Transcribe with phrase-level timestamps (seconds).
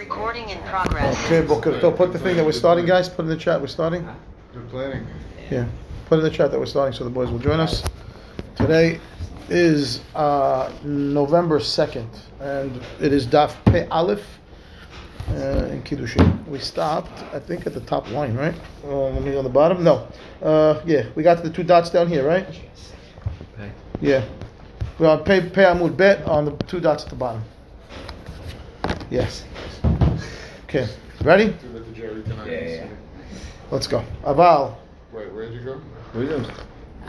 [0.00, 1.14] Recording in progress.
[1.26, 1.94] Okay, Boker Tov.
[1.94, 3.06] Put the thing that we're starting, guys.
[3.06, 3.60] Put in the chat.
[3.60, 4.08] We're starting.
[4.54, 5.06] Good planning.
[5.50, 5.66] Yeah.
[6.06, 7.82] Put in the chat that we're starting, so the boys will join us.
[8.56, 8.98] Today
[9.50, 12.08] is uh, November second,
[12.40, 14.24] and it is Daf Pe Aleph
[15.28, 16.48] uh, in Kiddushin.
[16.48, 18.54] We stopped, I think, at the top line, right?
[18.82, 19.84] Uh, let me on the bottom.
[19.84, 20.08] No.
[20.40, 22.46] Uh, yeah, we got to the two dots down here, right?
[22.50, 22.92] Yes.
[24.00, 24.24] Yeah.
[24.98, 27.42] We're on Pe Pe Amud Bet on the two dots at the bottom.
[29.10, 29.44] Yes.
[29.82, 29.84] Okay.
[29.84, 29.84] Ready?
[29.84, 30.28] Do that to Jerry tonight.
[30.50, 30.86] Yeah, yeah,
[32.46, 32.86] yeah.
[33.70, 34.04] Let's go.
[34.24, 34.76] Aval.
[35.12, 35.72] Wait, where'd you go?
[36.12, 36.46] What are you doing?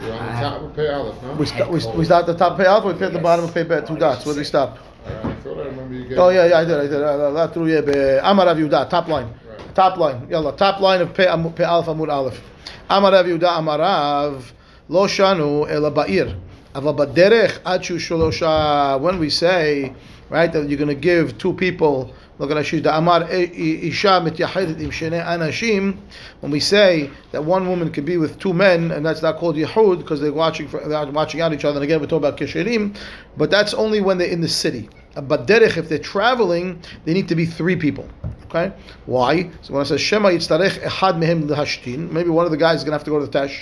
[0.00, 1.34] You're on the top of Pay Aleph, no?
[1.34, 3.18] We, st- we, we start at the top of pay alpha, we pay at the
[3.18, 4.24] bottom of pay bet, two dots.
[4.24, 4.78] Where do we stop?
[5.06, 6.18] Alright, I thought I remember you getting.
[6.18, 7.02] Oh, yeah, yeah, I did, I did.
[7.02, 9.26] Uh, La through, yeah, be- Amar Rav Yehuda, top line.
[9.26, 9.74] Right.
[9.74, 10.26] Top line.
[10.28, 12.40] Yalla, top line of pay, Am- pay alpha, Amud Aleph.
[12.88, 14.52] Amar Rav Yehuda, Amar Rav,
[14.88, 16.36] Lo shanu ela ba'ir.
[16.74, 19.00] Ava baderech achu sholosha.
[19.00, 19.94] When we say,
[20.30, 23.80] right, that you're going to give two people, look at Ashish, the Amar i- i-
[23.88, 25.96] isha mityahidet im shenei anashim,
[26.40, 29.56] when we say that one woman can be with two men, and that's not called
[29.56, 32.38] yehud, because they're watching for, they're watching out each other, and again, we're talking about
[32.38, 32.96] kesherim,
[33.36, 34.88] but that's only when they're in the city.
[35.14, 38.08] But derech, if they're traveling, they need to be three people.
[38.46, 38.72] Okay,
[39.06, 39.50] why?
[39.60, 42.84] So when I says Shema yitztarech echad mehem lehashtin, maybe one of the guys is
[42.84, 43.56] going to have to go to the tesh,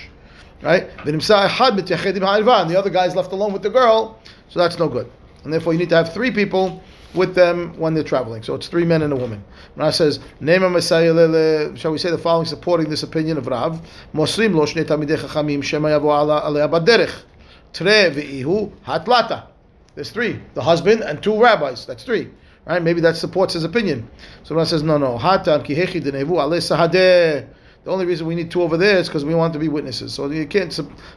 [0.62, 0.88] right?
[1.04, 5.10] And the other guy is left alone with the girl, so that's no good.
[5.44, 6.82] And therefore, you need to have three people
[7.14, 8.42] with them when they're traveling.
[8.42, 9.44] So it's three men and a woman.
[9.78, 13.80] I says shall we say the following, supporting this opinion of Rav?
[14.14, 17.24] Mosrim lo shnei talmidei chachamim shema yavo alei baderech.
[17.72, 19.46] Tre v'ihu hatlata.
[19.94, 20.40] There's three.
[20.54, 21.86] The husband and two rabbis.
[21.86, 22.30] That's three.
[22.66, 22.82] Right?
[22.82, 24.08] Maybe that supports his opinion.
[24.44, 25.18] So Rav says, no, no.
[25.18, 27.46] Hatam denevu ale sahadeh.
[27.82, 30.12] The only reason we need two over there is because we want to be witnesses.
[30.12, 30.70] So you can't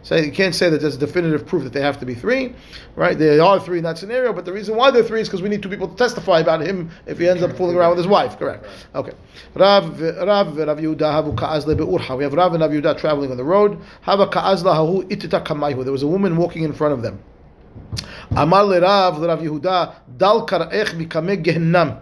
[0.04, 2.56] say you can't say that there's definitive proof that they have to be three,
[2.96, 3.18] right?
[3.20, 5.50] There are three in that scenario, but the reason why they're three is because we
[5.50, 8.08] need two people to testify about him if he ends up fooling around with his
[8.08, 8.40] wife.
[8.40, 8.66] Correct?
[8.96, 9.12] Okay.
[9.56, 12.18] Rav Rav Rav Yehuda.
[12.18, 13.78] We have Rav and Rav Yehuda traveling on the road.
[14.02, 15.84] Hava ka'azla hahu kamayhu.
[15.84, 17.20] There was a woman walking in front of them.
[18.38, 22.00] Amar le Rav Rav Yehuda dal kara'ech mikame gehennam.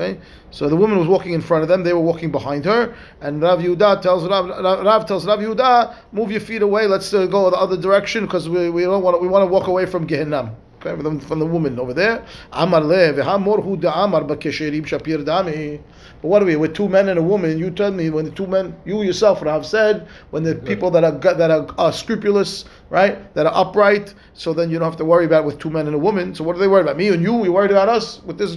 [0.00, 0.18] Okay,
[0.50, 2.94] so the woman was walking in front of them; they were walking behind her.
[3.20, 6.86] And Rav Yehuda tells Rav, Rav, tells Rav Yehuda, "Move your feet away.
[6.86, 9.46] Let's uh, go the other direction because we, we don't want to, we want to
[9.46, 12.24] walk away from Gehenna." Okay, from the, from the woman over there.
[12.52, 15.78] Amar le v'hamor hu da'amar b'kesherim shapir dami.
[16.22, 16.56] But what are we?
[16.56, 17.58] With two men and a woman.
[17.58, 21.04] You tell me when the two men, you yourself, Rav said, when the people that
[21.04, 25.04] are that are, are scrupulous, right, that are upright, so then you don't have to
[25.04, 26.34] worry about with two men and a woman.
[26.34, 26.96] So what are they worried about?
[26.96, 27.44] Me and you?
[27.44, 28.56] You worried about us with this?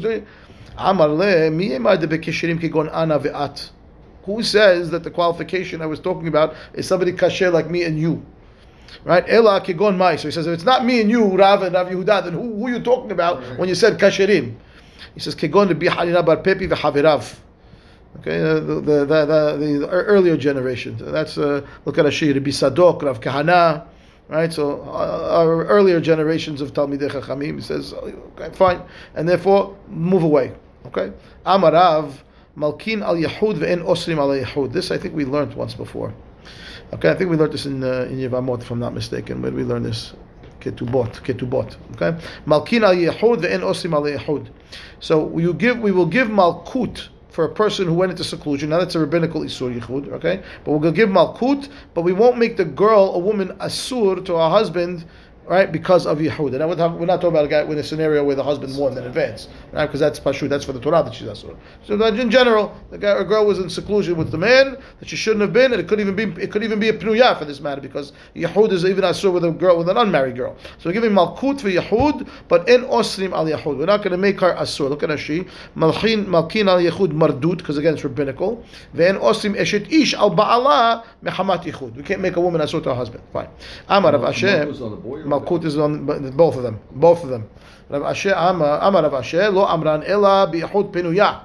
[0.78, 3.69] Amar le mi bekesherim kigon ana ve'at.
[4.25, 8.00] Who says that the qualification I was talking about is somebody kasher like me and
[8.00, 8.25] you?
[9.03, 9.25] Right?
[9.28, 10.16] Ela kigon mai.
[10.16, 12.56] So he says, if it's not me and you, Rav and Rav Yehuda, then who,
[12.56, 14.56] who are you talking about when you said kasherim?
[15.13, 17.39] He says, kigon to Halina bar Pepi v'havirav.
[18.19, 20.97] Okay, the, the, the, the, the earlier generation.
[21.00, 23.88] That's, uh, look at Ashir, Rabbi Sadok, Rav Kahana,
[24.29, 24.53] right?
[24.53, 28.83] So uh, our earlier generations of Talmidei Chachamim, he says, okay, fine.
[29.16, 30.53] And therefore, move away.
[30.96, 31.14] Okay?
[31.46, 32.14] Amarav,
[32.56, 34.72] Malkin al Yahud ve'en Osrim al Yahud.
[34.72, 36.14] This I think we learned once before.
[36.94, 39.42] Okay, I think we learned this in uh, in Yevamot, if I'm not mistaken.
[39.42, 40.14] Where did we learn this?
[40.59, 41.76] Ketubot, Ketubot.
[41.96, 44.50] Okay, Malkin al Yehud ve'en Osrim al Yehud.
[45.00, 48.70] So we give we will give Malkut for a person who went into seclusion.
[48.70, 50.14] Now that's a rabbinical isur yichud.
[50.14, 54.34] Okay, but to give Malkut, but we won't make the girl a woman asur to
[54.36, 55.06] her husband.
[55.46, 56.58] Right, because of Yehud.
[56.58, 59.04] Now we're, not talking about a guy with a scenario where the husband warned in
[59.04, 59.86] advance, right?
[59.86, 61.58] Because that's Pashut, that's for the Torah that she's Asur.
[61.86, 65.18] So in general, the guy, a girl was in seclusion with the man that she
[65.18, 67.44] shouldn't have been, and it could even be it could even be a Pnuyah for
[67.44, 70.56] this matter, because Yehud is even Asur with a girl with an unmarried girl.
[70.78, 73.78] So we're giving Malkut for Yehud, but in Osrim al Yehud.
[73.78, 74.90] We're not going to make her Asur.
[74.90, 75.50] Look at Ashi.
[75.75, 78.64] Malchin Malkin al Yehud Mardut, because again it's rabbinical.
[78.94, 81.96] Then Osrim Eshet Ish al Ba'ala Mehamat Yehud.
[81.98, 83.24] We can't make a woman Asur to her husband.
[83.34, 83.50] Fine.
[83.90, 85.32] Amar of Hashem.
[85.33, 86.05] Malkut is on
[86.35, 86.79] both of them.
[86.91, 87.49] Both of them.
[87.89, 91.41] Rav Ashi Amar Rav Ashi Lo Amran Ela Biyahud Pinuyah.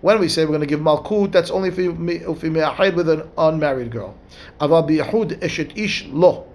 [0.00, 3.28] When we say we're going to give Malkut, that's only if you me'ahid with an
[3.36, 4.14] unmarried girl.
[4.60, 6.46] Aval Biyahud Eshet Ish Lo.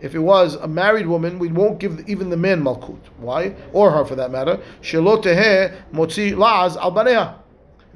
[0.00, 3.00] If it was a married woman, we won't give even the man Malkut.
[3.18, 3.54] Why?
[3.72, 4.60] Or her for that matter.
[4.82, 7.45] Shelo Teheh Motzi La'az Al.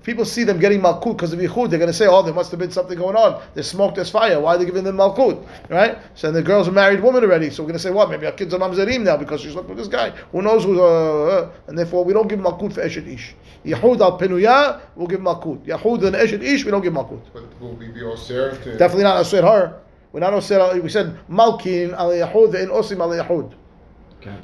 [0.00, 2.32] If people see them getting malkut because of yichud, they're going to say, "Oh, there
[2.32, 3.42] must have been something going on.
[3.52, 4.40] There's smoke, there's fire.
[4.40, 5.98] Why are they giving them malkut?" Right?
[6.14, 7.50] So the girl's a married woman already.
[7.50, 8.08] So we're going to say, "What?
[8.08, 10.08] Maybe our kids are mamzerim now because she's slept with this guy.
[10.32, 13.34] Who knows who's?" Uh, uh, and therefore, we don't give malkut for eshet ish.
[13.62, 15.66] Yehud al penuya, we'll give malkut.
[15.66, 17.20] Yehud and eshet ish, we don't give malkut.
[17.34, 18.78] But will we be all ser to?
[18.78, 19.82] Definitely not osir her.
[20.12, 20.82] We're not osir.
[20.82, 23.52] We said malkin al yehud and osim al yehud.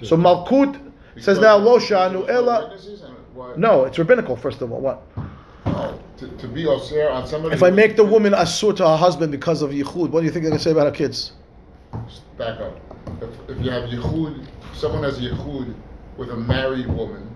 [0.04, 0.78] So malkut
[1.18, 2.68] says now lo shanu ella.
[2.68, 3.58] Witnesses and what?
[3.58, 4.36] No, it's rabbinical.
[4.36, 5.02] First of all, what?
[6.18, 7.54] To, to be osir on somebody.
[7.54, 10.32] If I make the woman asur to her husband because of yichud, what do you
[10.32, 11.32] think they're to say about her kids?
[12.38, 12.78] Back up.
[13.22, 15.74] If, if you have yichud, someone has yichud
[16.16, 17.28] with a married woman,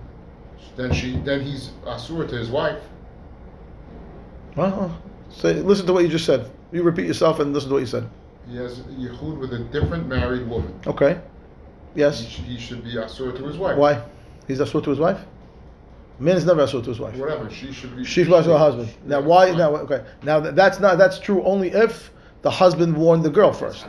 [0.77, 2.83] then she then he's asur to his wife.
[4.57, 5.01] Well,
[5.31, 6.51] say, listen to what you just said.
[6.73, 8.09] You repeat yourself and listen to what you said.
[8.49, 10.79] He has yichud with a different married woman.
[10.87, 11.21] Okay.
[11.95, 12.25] He, Yes.
[12.25, 13.77] sh- he should be asur to his wife.
[13.77, 14.03] Why?
[14.49, 15.21] He's asur to his wife.
[16.21, 17.17] Man is never asur to his wife.
[17.17, 17.51] Whatever.
[17.51, 18.05] She should be.
[18.05, 18.93] She's to her husband.
[19.07, 19.51] Now, why?
[19.53, 20.05] Now, okay.
[20.23, 22.13] Now that's not that's true only if
[22.43, 23.87] the husband warned the girl first.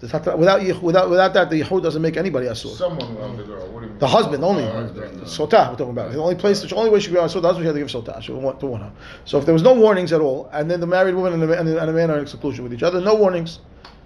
[0.00, 2.74] Without without without that, the yichud doesn't make anybody asur.
[2.76, 3.66] Someone warned the girl.
[3.68, 3.98] What do you mean?
[3.98, 4.64] The husband only.
[4.64, 4.90] Oh.
[5.24, 6.12] Sotah, we're talking about.
[6.12, 7.78] The only place, the only way she could be sotah, the husband she had to
[7.78, 8.22] give sotah.
[8.22, 8.92] She want to warn her.
[9.24, 11.58] So if there was no warnings at all, and then the married woman and the,
[11.58, 13.60] and the, and the man are in seclusion with each other, no warnings.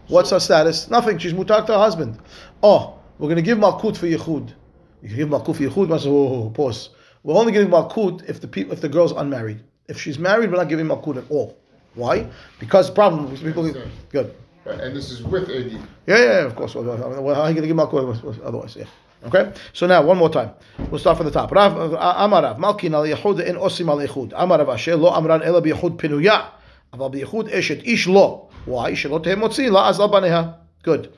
[0.08, 0.90] What's her status?
[0.90, 1.18] Nothing.
[1.18, 2.18] She's mutar to her husband.
[2.62, 4.52] Oh, we're going to give malkut for yichud.
[5.02, 5.88] You can give malkut for yichud.
[5.88, 6.90] Man says, oh, oh, oh, pause.
[7.22, 9.62] We're only giving malkut if the people, if the girl's unmarried.
[9.88, 11.58] If she's married, we're not giving malkut at all.
[11.94, 12.26] Why?
[12.58, 13.36] Because problem.
[13.36, 13.72] People.
[14.10, 14.34] Good.
[14.64, 15.72] And this is with AD.
[15.72, 16.74] Yeah, yeah, of course.
[16.74, 18.76] Well, how are you going to give malkut otherwise?
[18.76, 18.84] Yeah.
[19.24, 19.52] Okay.
[19.74, 20.52] So now one more time.
[20.90, 21.50] We'll start from the top.
[21.50, 24.32] Rav uh, uh, Amarav Malkin al Yehud in Osim al Yehud.
[24.32, 26.46] Amarav Ashi lo Amran ela biyehud pinuya.
[26.94, 28.48] Aval biyehud eshet ish lo.
[28.64, 28.92] Why?
[28.92, 30.56] Shelot tehem motzi la azal baneha.
[30.82, 31.12] Good.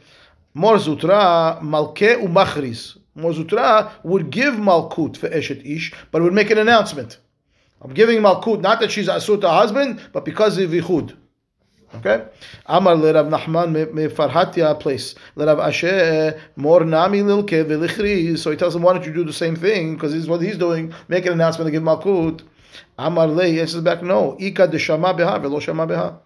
[0.54, 2.98] Mor zutra malke umachris.
[3.14, 7.18] Mor zutra would give malkut for eshet ish, but would make an announcement.
[7.80, 11.16] I'm giving malkut not that she's asur to husband, but because of yichud.
[11.96, 12.24] Okay?
[12.66, 15.14] Amar le Rav Nachman me- Farhatia place.
[15.34, 18.38] Le Rav Ashi mor nami lilke v'lichri.
[18.38, 19.94] So he tells him, why don't you do the same thing?
[19.94, 20.94] Because this is what he's doing.
[21.08, 22.42] Make an announcement and give malkut.
[22.98, 24.36] Amar le, he answers back, no.
[24.40, 26.18] Ika de shama beha velo shama beha.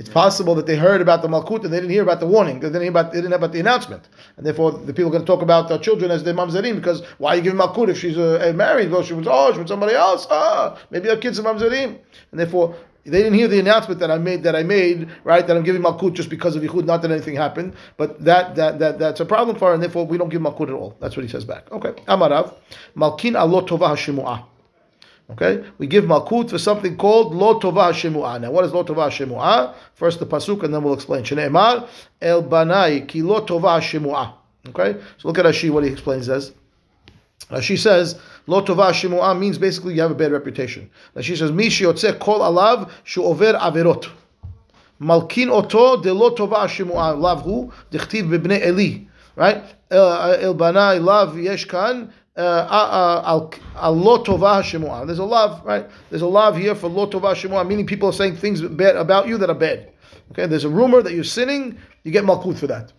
[0.00, 2.60] It's possible that they heard about the malkut and they didn't hear about the warning.
[2.60, 4.08] They didn't hear about, they didn't hear about the announcement,
[4.38, 7.02] and therefore the people are going to talk about their children as their mamzerim because
[7.18, 8.90] why are you giving malkut if she's uh, married?
[8.90, 10.26] Well, she was oh, she was somebody else.
[10.30, 11.98] Ah, maybe her kids are mamzerim,
[12.30, 12.74] and therefore
[13.04, 14.42] they didn't hear the announcement that I made.
[14.42, 17.36] That I made right that I'm giving malkut just because of yichud, not that anything
[17.36, 20.40] happened, but that that that that's a problem for her, and therefore we don't give
[20.40, 20.96] malkut at all.
[21.00, 21.70] That's what he says back.
[21.70, 22.54] Okay, Amarav
[22.94, 24.46] malkin alot tova hashimuah.
[25.30, 28.40] Okay, we give malkut for something called lo tova shemu'ah.
[28.40, 29.74] Now, what is lo tova shemu'ah?
[29.94, 31.22] First the pasuk, and then we'll explain.
[31.22, 31.88] Shneimar
[32.20, 34.34] el banai ki lo tova shemu'ah.
[34.68, 36.52] Okay, so look at Rashi what he explains as.
[37.48, 40.90] Rashi says lo tova shemu'ah means basically you have a bad reputation.
[41.14, 44.10] Rashi says mi sheyotze kol alav shu'over averot.
[44.98, 49.06] Malkin oto de lo tova shemu'ah lav hu dichtiv bebnei Eli.
[49.36, 49.62] Right?
[49.90, 55.04] El uh, banai lav yesh kan Uh, uh, uh, al al lo tova shemua.
[55.04, 55.90] There's a love, right?
[56.10, 59.26] There's a love here for lo tova shemua, meaning people are saying things bad about
[59.26, 59.90] you that are bad.
[60.30, 62.92] Okay, there's a rumor that you're sinning, you get malkut for that.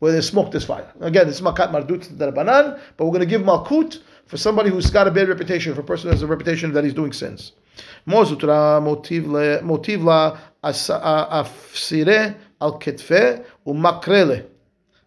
[0.00, 0.92] Where there's smoke, there's fire.
[1.00, 5.06] Again, it's makat mardut darabanan, but we're going to give malkut for somebody who's got
[5.06, 7.52] a bad reputation, for a person who has a reputation that he's doing sins.
[8.06, 9.60] Mozutra motiv le
[10.64, 14.46] afsire al ketfe umakrele.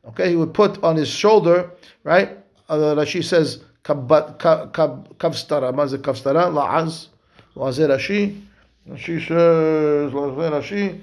[0.07, 1.69] Okay, he would put on his shoulder,
[2.03, 2.38] right?
[2.69, 4.67] Uh, Rashi says kavstara.
[5.93, 6.01] It?
[6.03, 6.51] Kavstara?
[6.53, 7.07] La'az.
[7.55, 8.41] La'azeh Rashi.
[8.87, 11.01] Rashi says, La'azeh Rashi.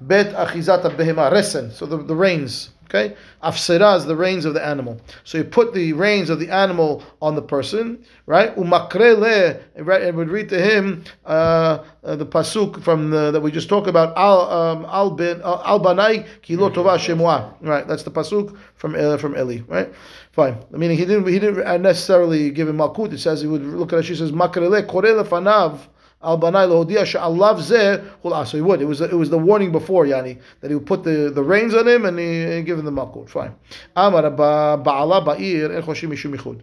[0.00, 1.72] Bet achizat behema resen.
[1.72, 2.70] So the, the reins.
[2.88, 5.00] Okay, afsira is the reins of the animal.
[5.24, 8.54] So you put the reins of the animal on the person, right?
[8.54, 9.60] Umakrele?
[9.74, 13.88] And would read to him uh, uh, the pasuk from the, that we just talked
[13.88, 14.16] about.
[14.16, 17.54] Al um, al ben uh, al shemua.
[17.60, 19.62] Right, that's the pasuk from uh, from Eli.
[19.66, 19.92] Right,
[20.30, 20.56] fine.
[20.70, 23.12] Meaning he didn't he didn't necessarily give him malkut.
[23.12, 24.04] It says he would look at it.
[24.04, 25.80] She says makrele korele fanav.
[26.22, 28.80] Al banai lohodia she'alav zeh hul So he would.
[28.80, 31.74] It was it was the warning before Yani that he would put the, the reins
[31.74, 33.28] on him and, he, and give him the malkut.
[33.28, 33.54] Fine.
[33.94, 36.62] Amar ba'ala ba'ir en choshim mishum yichud.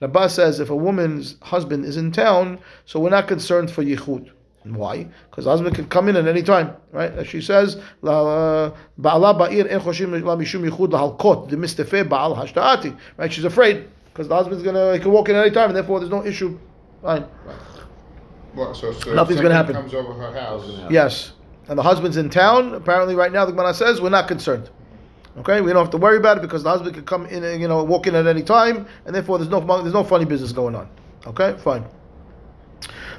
[0.00, 4.30] Rabba says if a woman's husband is in town, so we're not concerned for yichud.
[4.64, 5.08] Why?
[5.30, 7.10] Because the husband can come in at any time, right?
[7.12, 12.94] As she says, "Ba'ala ba'ir en choshim la mishum yichud lahalkot the mistefe ba'al hashtaati."
[13.16, 13.32] Right?
[13.32, 16.00] She's afraid because the husband's gonna he can walk in at any time, and therefore
[16.00, 16.58] there's no issue.
[17.00, 17.24] Fine.
[18.54, 19.74] What, so, so Nothing's gonna happen.
[19.74, 20.68] comes over her house.
[20.90, 21.32] Yes.
[21.68, 22.74] And the husband's in town.
[22.74, 24.70] Apparently, right now, the Gemara says we're not concerned.
[25.38, 27.62] Okay, we don't have to worry about it because the husband could come in, and,
[27.62, 30.50] you know, walk in at any time, and therefore there's no there's no funny business
[30.52, 30.88] going on.
[31.26, 31.84] Okay, fine.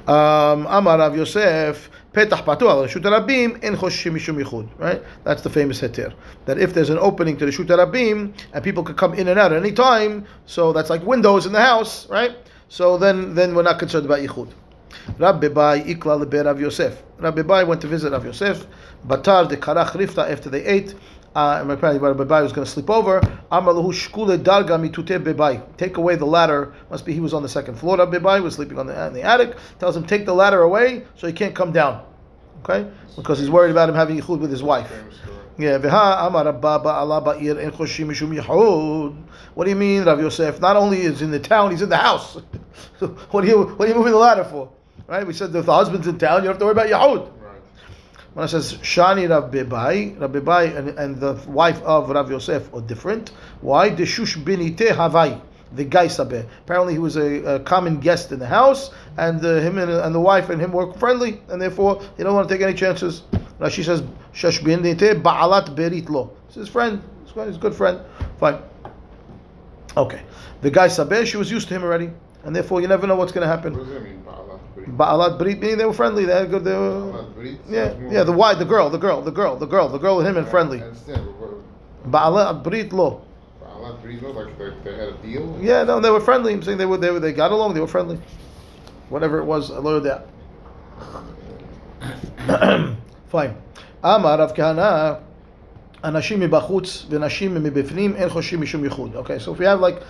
[0.06, 4.68] Um, Amar Rav Yosef, Petach Patuach, Reshut Rabim, En Choshim Mishum Yichud.
[4.78, 6.12] Right, that's the famous heter.
[6.44, 9.38] That if there's an opening to the Reshut Rabim and people could come in and
[9.38, 12.36] out at any time, so that's like windows in the house, right?
[12.68, 14.52] So then, then we're not concerned about Yichud.
[15.18, 17.02] Rabbi Bai Ikla Lebe Rav Yosef.
[17.18, 18.66] Rabbi Bai went to visit Rav Yosef.
[19.06, 20.94] Batar de Karach Rifta after they ate.
[21.34, 23.20] uh, my Rabbi Bebai was going to sleep over.
[23.50, 25.62] Amar lahu shkule darga mitute Bebai.
[25.76, 26.74] Take away the ladder.
[26.90, 27.96] Must be he was on the second floor.
[27.96, 29.56] Rabbi Bebai was sleeping on the, in the attic.
[29.78, 32.04] Tells him take the ladder away so he can't come down.
[32.60, 34.88] Okay, because he's worried about him having yichud with his wife.
[35.58, 35.78] Yeah.
[39.54, 40.60] What do you mean, Rav Yosef?
[40.60, 42.34] Not only is in the town, he's in the house.
[43.30, 44.70] what are you what are you moving the ladder for?
[45.12, 45.26] Right?
[45.26, 47.30] We said if the husband's in town, you don't have to worry about yahud.
[47.42, 47.60] Right.
[48.32, 52.72] When it says Shani Rav Bebai, Rav Bebai and, and the wife of Rav Yosef
[52.72, 53.28] are different.
[53.60, 53.90] Why?
[53.90, 55.38] The Shush binite Havai,
[55.72, 56.48] the guy Sabeh.
[56.60, 60.14] Apparently, he was a, a common guest in the house, and uh, him and, and
[60.14, 63.24] the wife and him were friendly, and therefore he don't want to take any chances.
[63.60, 64.02] Rashi says
[64.32, 66.34] Shush binite Baalat Berit Lo.
[66.46, 67.02] It's his friend.
[67.26, 68.00] He's a good friend.
[68.40, 68.62] Fine.
[69.94, 70.22] Okay.
[70.62, 72.10] The guy Sabeh, she was used to him already,
[72.44, 73.74] and therefore you never know what's going to happen.
[73.74, 74.22] What does that mean,
[74.91, 74.97] Ba'alat Brit?
[74.97, 76.25] Baalat Berit meaning they were friendly.
[76.25, 76.63] They had good.
[76.63, 79.31] They were, Ba'alat Brit yeah, sounds more- yeah, the why, the girl, the girl, the
[79.31, 80.81] girl, the girl, the girl and him and I friendly.
[80.81, 83.21] understand, but what- Ba'ala Brit lo.
[83.63, 85.57] Ba'alat Brit, no, like they, they had a deal?
[85.61, 86.53] Yeah, no, they were friendly.
[86.53, 87.73] I'm saying they were, they were, they got along.
[87.73, 88.19] They were friendly.
[89.09, 90.27] Whatever it was, I learned that.
[93.27, 93.55] Fine.
[94.03, 95.19] Amar Rav Kahana,
[96.03, 99.15] אנשים מבחוץ ונשים מבפנים, אין חושבים משום ייחוד.
[99.15, 100.01] Okay, so if we have like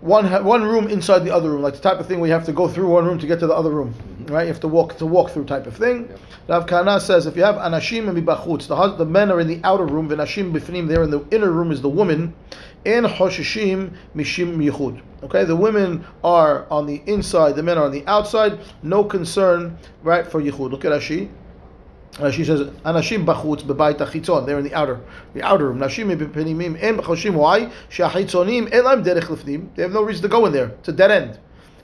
[0.00, 2.46] one one room inside the other room, like the type of thing where you have
[2.46, 4.32] to go through one room to get to the other room, mm-hmm.
[4.32, 4.42] right?
[4.42, 6.08] You have to walk to walk through type of thing.
[6.08, 6.20] Yep.
[6.48, 9.60] Rav Kahana says if you have anashim and mibachutz, the the men are in the
[9.62, 12.34] outer room, v'nashim bifnim, they're in the inner room is the woman.
[12.86, 15.02] In hoshishim mishim yichud.
[15.22, 18.58] Okay, the women are on the inside, the men are on the outside.
[18.82, 20.70] No concern, right, for yichud.
[20.70, 21.28] Look at Rashi.
[22.17, 25.01] Uh, she says, "Anashim bachutz bebayit achitzon." They're in the outer,
[25.33, 25.79] the outer room.
[25.79, 27.33] Nashim bepenimim en b'choshim.
[27.33, 27.69] Why?
[27.89, 29.67] She'achitzonim en laim derech lifnim.
[29.75, 30.67] They have no reason to go in there.
[30.79, 31.39] It's a dead end.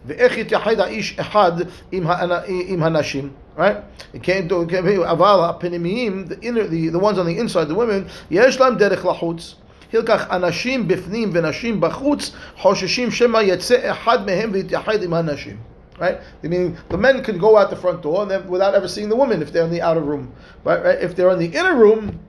[0.08, 3.32] Ve'ech yityahed ha'ish echad im ha'ana- im hanashim.
[3.58, 3.84] Right?
[4.14, 4.62] It can't do.
[4.62, 8.10] it can't be- Aval ha'penimim, the inner, the, the ones on the inside, the women.
[8.30, 9.56] Yesh laim derech lachutz.
[9.92, 15.58] הילקח אנשים בפנים ונשים בחוץ, חוששים שמא יצא אחד מהם ויתייחד עם הנשים.
[15.99, 16.21] Right?
[16.45, 19.09] I mean, the men can go out the front door and then without ever seeing
[19.09, 20.33] the women if they're in the outer room.
[20.65, 20.83] Right?
[20.83, 20.99] right?
[21.01, 22.21] If they're in the inner room,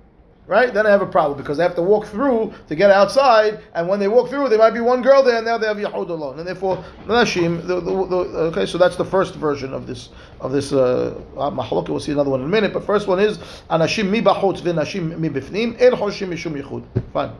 [0.47, 3.59] right, then I have a problem because they have to walk through to get outside,
[3.75, 5.77] and when they walk through, there might be one girl there, and now they have
[5.77, 7.65] Yahud alone, and therefore Nashim.
[7.67, 8.15] The, the, the,
[8.51, 10.09] okay, so that's the first version of this
[10.39, 11.89] of this uh, mahloket.
[11.89, 13.37] We'll see another one in a minute, but first one is
[13.69, 16.83] Anashim mi bachutz v'nashim mi bifnim en choshim mishum yichud.
[17.11, 17.35] Fine.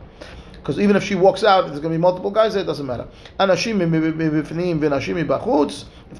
[0.68, 2.84] Because even if she walks out, there's going to be multiple guys there, it doesn't
[2.84, 3.08] matter.
[3.40, 3.64] If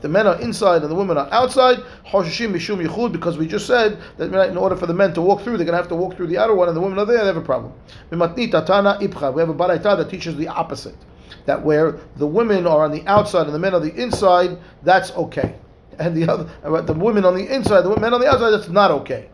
[0.01, 4.57] the men are inside and the women are outside, because we just said that in
[4.57, 6.39] order for the men to walk through, they're going to have to walk through the
[6.39, 7.75] outer one, and the women are there, they have a problem.
[8.09, 10.97] We have a baraita that teaches the opposite.
[11.45, 15.11] That where the women are on the outside and the men are the inside, that's
[15.11, 15.57] okay.
[15.99, 16.49] And the other,
[16.81, 19.29] the women on the inside, the men on the outside, that's not okay.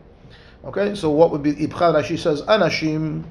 [0.65, 3.23] Okay, so what would be Ibchad Rashi says, Anashim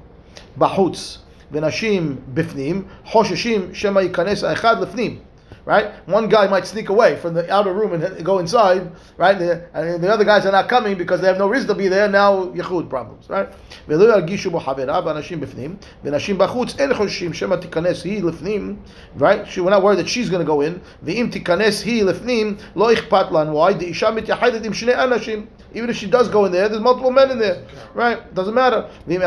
[0.57, 1.19] Bahutz.
[1.54, 5.18] ונשים בפנים, חוששים שמא ייכנס האחד לפנים.
[5.66, 5.88] Right?
[6.08, 8.82] One guy might sneak away from the outer room and go inside,
[9.18, 9.36] right?
[9.74, 12.08] And the other guys are not coming because they have no reason to be there.
[12.08, 13.48] Now, yichud problems, right?
[13.88, 18.76] ולא ירגישו בו חברה ואנשים בפנים, ונשים בחוץ, אין חוששים שמא תיכנס היא לפנים,
[19.18, 19.46] right?
[19.46, 22.92] She- We're not worried that she's going to go in, ואם תיכנס היא לפנים, לא
[22.92, 23.72] אכפת לנו, why?
[23.72, 25.46] דאישה מתייחדת עם שני אנשים.
[25.75, 28.33] Even if she does go in there, there's multiple men in there, right?
[28.33, 28.89] Doesn't matter.
[29.05, 29.19] Why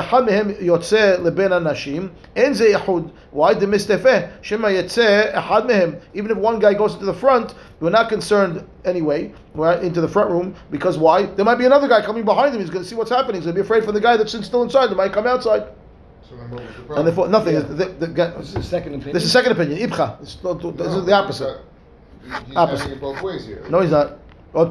[3.54, 4.32] the mistefeh?
[4.42, 6.00] Shema ehad mehem.
[6.14, 10.08] Even if one guy goes into the front, we're not concerned anyway, right, into the
[10.08, 11.26] front room, because why?
[11.26, 12.62] There might be another guy coming behind him.
[12.62, 13.36] He's going to see what's happening.
[13.36, 14.86] He's going to be afraid for the guy that's still inside.
[14.86, 15.68] They might come outside.
[16.30, 17.54] The and therefore, nothing.
[17.54, 17.60] Yeah.
[17.60, 19.14] The, the, this is second opinion.
[19.14, 19.78] This is second opinion.
[19.88, 20.18] Ibcha.
[20.20, 21.60] This is the opposite.
[22.46, 23.00] He's opposite.
[23.00, 23.64] both ways here.
[23.70, 24.18] No, he's not.
[24.54, 24.70] Odd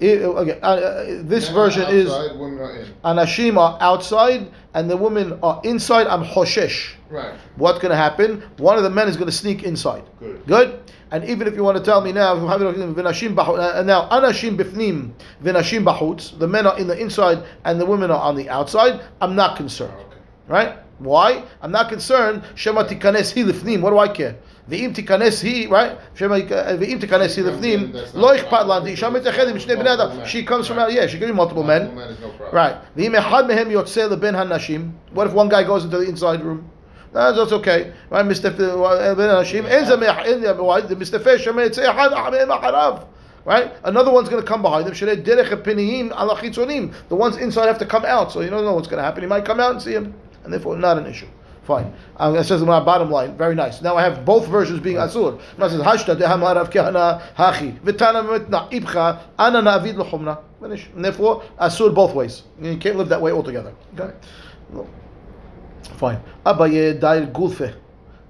[0.00, 0.08] pan.
[0.08, 2.94] I- Okay, uh, uh, this Men version is outside, in.
[3.04, 6.06] anashim are outside and the women are inside.
[6.06, 6.94] I'm hoshesh.
[7.10, 7.34] Right.
[7.56, 8.42] What's going to happen?
[8.58, 10.02] One of the men is going to sneak inside.
[10.20, 10.46] Good.
[10.46, 10.80] Good.
[11.12, 15.12] And even if you want to tell me now, bahu- uh, now anashim bifnim
[15.42, 19.00] v'nashim bahutz, the men are in the inside and the women are on the outside.
[19.20, 19.94] I'm not concerned.
[19.94, 20.16] Okay.
[20.48, 20.78] Right?
[20.98, 21.44] Why?
[21.62, 22.42] I'm not concerned.
[22.56, 23.82] Shema tikanes hilifnim.
[23.82, 24.36] What do I care?
[24.68, 25.98] Ve'im tikanes hi, right?
[26.14, 27.92] Shema ve'im tikanes hi lifnim.
[27.92, 28.84] That's not Lo a ichpat problem.
[28.84, 28.92] lan.
[28.92, 30.26] Isha mitachad im shnei bnei adam.
[30.26, 30.92] She comes from out.
[30.92, 31.94] Yeah, she could be multiple men.
[31.94, 32.54] Multiple men is no problem.
[32.54, 32.96] Right.
[32.96, 34.92] Ve'im echad mehem yotzeh leben hanashim.
[35.12, 36.70] What if one guy goes into the inside room?
[37.12, 37.92] That's okay.
[38.10, 38.54] Right, Mr.
[38.56, 39.64] Ben Hashim.
[39.70, 41.22] En zameh en why the Mr.
[41.22, 43.06] Fish shema yitzeh echad mehem acharav.
[43.44, 43.72] Right?
[43.84, 44.94] Another one's going to come behind them.
[44.94, 46.92] Shrei derech epiniyim ala chitzonim.
[47.08, 49.22] The ones inside have to come out, so you don't know what's going to happen.
[49.22, 51.28] He might come out and see him, and therefore not an issue.
[51.66, 51.92] Fine.
[52.18, 53.36] Um, that says in my bottom line.
[53.36, 53.82] Very nice.
[53.82, 55.40] Now I have both versions being asur.
[55.58, 60.38] Now says hashta dehamar rav kahana hachi v'tana mitna ibcha ana na'avid l'chumna.
[60.60, 60.86] Finish.
[60.94, 62.44] And therefore asur both ways.
[62.60, 63.74] You can't live that way altogether.
[63.98, 64.14] Okay.
[65.96, 66.22] Fine.
[66.44, 67.74] Abaye dair gulfe.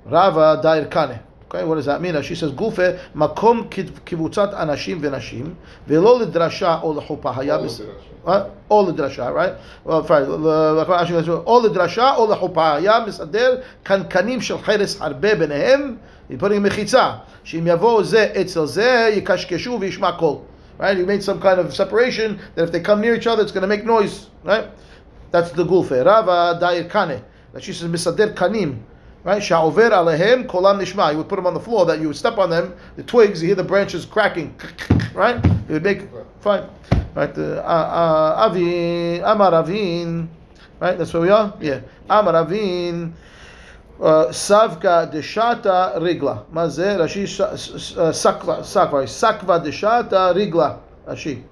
[0.06, 1.20] Rava dair kane.
[1.48, 2.20] Okay, what does that mean?
[2.22, 5.54] She says, "Gufe makom kivutzat anashim v'nashim
[5.88, 7.32] v'lo l'drasha or l'chupa
[8.68, 9.54] All the drasha, right?
[9.84, 10.24] Well, fine.
[10.24, 17.20] All the or l'chupa hayab misader kankanim shel cheres harbe b'nehem." He's putting a mechitza.
[17.44, 20.44] She'im yavo ze etzel ze yikashkeshu v'yishma kol.
[20.78, 20.96] Right?
[20.96, 23.62] he made some kind of separation that if they come near each other, it's going
[23.62, 24.28] to make noise.
[24.42, 24.68] Right?
[25.30, 26.04] That's the gufe.
[26.04, 27.22] Rava dair kane.
[27.60, 28.82] She says misader kanim
[29.26, 29.42] right?
[29.42, 31.10] Sha'over alehem kolam nishma.
[31.10, 33.42] You would put them on the floor, that you would step on them, the twigs,
[33.42, 34.54] you hear the branches cracking,
[35.14, 35.44] right?
[35.44, 36.02] It would make,
[36.40, 36.64] fine.
[37.14, 37.36] Right?
[37.36, 40.28] Uh, uh, Avi, Amar Avin,
[40.80, 40.96] right?
[40.96, 41.52] That's where we are?
[41.60, 41.80] Yeah.
[42.08, 43.14] Amar Avin.
[43.98, 46.44] Uh, Savka deshata rigla.
[46.52, 47.26] Maze Rashi
[48.12, 50.78] sakva sakva sakva deshata rigla.
[51.08, 51.42] Rashi.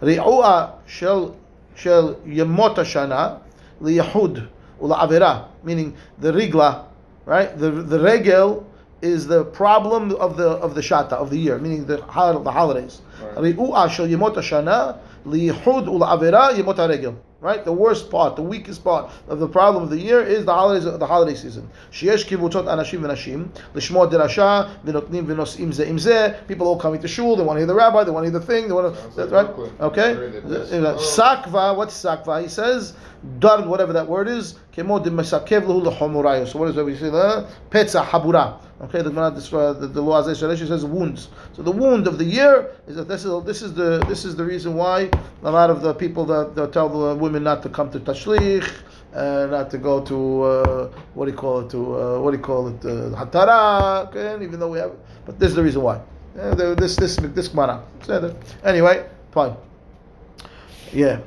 [0.00, 1.34] Ri'ua shel
[1.74, 3.40] shel yemot hashana
[3.82, 4.46] liyahud
[4.80, 5.48] ula avera.
[5.64, 6.84] Meaning the rigla
[7.30, 7.56] right?
[7.62, 8.66] The the regel
[9.12, 11.98] is the problem of the of the shata of the year, meaning the
[12.48, 12.94] the holidays.
[13.22, 13.34] Right.
[17.39, 17.39] של ימות השנה ליחוד ולעבירה ימות הרגל.
[17.41, 20.53] Right, the worst part, the weakest part of the problem of the year is the
[20.53, 21.69] holidays, the holiday season.
[21.91, 26.29] שיש קבוצות אנשים ונשים לשמוע דרשה ונותנים ונושאים זה עם זה.
[26.47, 28.39] People all coming to shul, they want to hear the rabbi, they want to hear
[28.39, 29.55] the thing, they want to, Sounds that's like right?
[29.55, 29.75] Brooklyn.
[29.79, 30.13] Okay.
[30.13, 31.17] Very good, yes.
[31.17, 32.41] Sakva, what's sakva?
[32.41, 32.93] He says,
[33.39, 36.47] dar, whatever that word is, kemo de mesakev lehu lechomurayo.
[36.47, 37.09] So what is that we say?
[37.09, 38.59] Uh, Petza habura.
[38.81, 41.29] Okay, the Gemara, this, uh, the, the law Azay Shalesh says wounds.
[41.53, 44.35] So the wound of the year is that this is this is the this is
[44.35, 45.09] the reason why
[45.43, 48.68] a lot of the people that, that tell the women not to come to tashlich.
[49.12, 52.36] Uh, not to go to uh, what do you call it to uh, what do
[52.36, 54.40] you call it uh, hatara okay?
[54.40, 54.92] even though we have
[55.26, 56.00] but this is the reason why
[56.38, 57.82] uh, this this this Gemara
[58.62, 59.56] anyway fine
[60.92, 61.18] yeah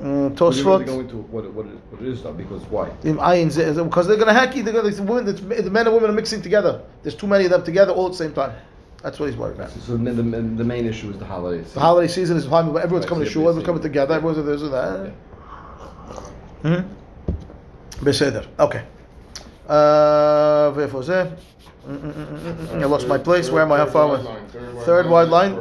[0.00, 2.90] uh, Tosfot go into what, what, what it is now, because why?
[3.04, 4.62] Im ayin ze- ze- because they're going to hacky.
[4.62, 6.82] They're going to, the, women, the men and women are mixing together.
[7.02, 8.52] There's too many of them together all at the same time.
[9.02, 9.70] That's what he's worried about.
[9.70, 11.72] So the, the, the main issue is the holidays.
[11.72, 13.42] The holiday season is fine, but everyone's Right, coming to shul.
[13.42, 14.14] Everyone's coming together.
[14.14, 15.10] Everyone's there's that.
[15.10, 15.33] Hmm.
[18.03, 18.43] Beseder.
[18.59, 18.81] Okay.
[19.67, 19.71] Uh,
[20.75, 21.23] ואיפה זה?
[21.23, 23.49] Mm, mm, mm, mm, mm, I lost my place.
[23.51, 23.77] Where am I?
[23.77, 24.21] How far away?
[24.85, 25.53] Third wide line.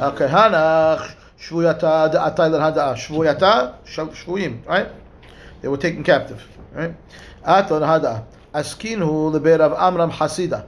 [0.00, 0.28] Okay.
[0.28, 1.02] Hanach
[1.38, 2.96] שבויתה דעתה להדעה.
[2.96, 3.66] שבויתה
[4.14, 4.60] שבויים.
[4.66, 4.86] Right?
[5.62, 6.40] They were taken captive.
[6.76, 6.92] Right?
[7.44, 8.18] עתה להדעה.
[8.52, 10.58] עסקינו לבית רב עמרם חסידה.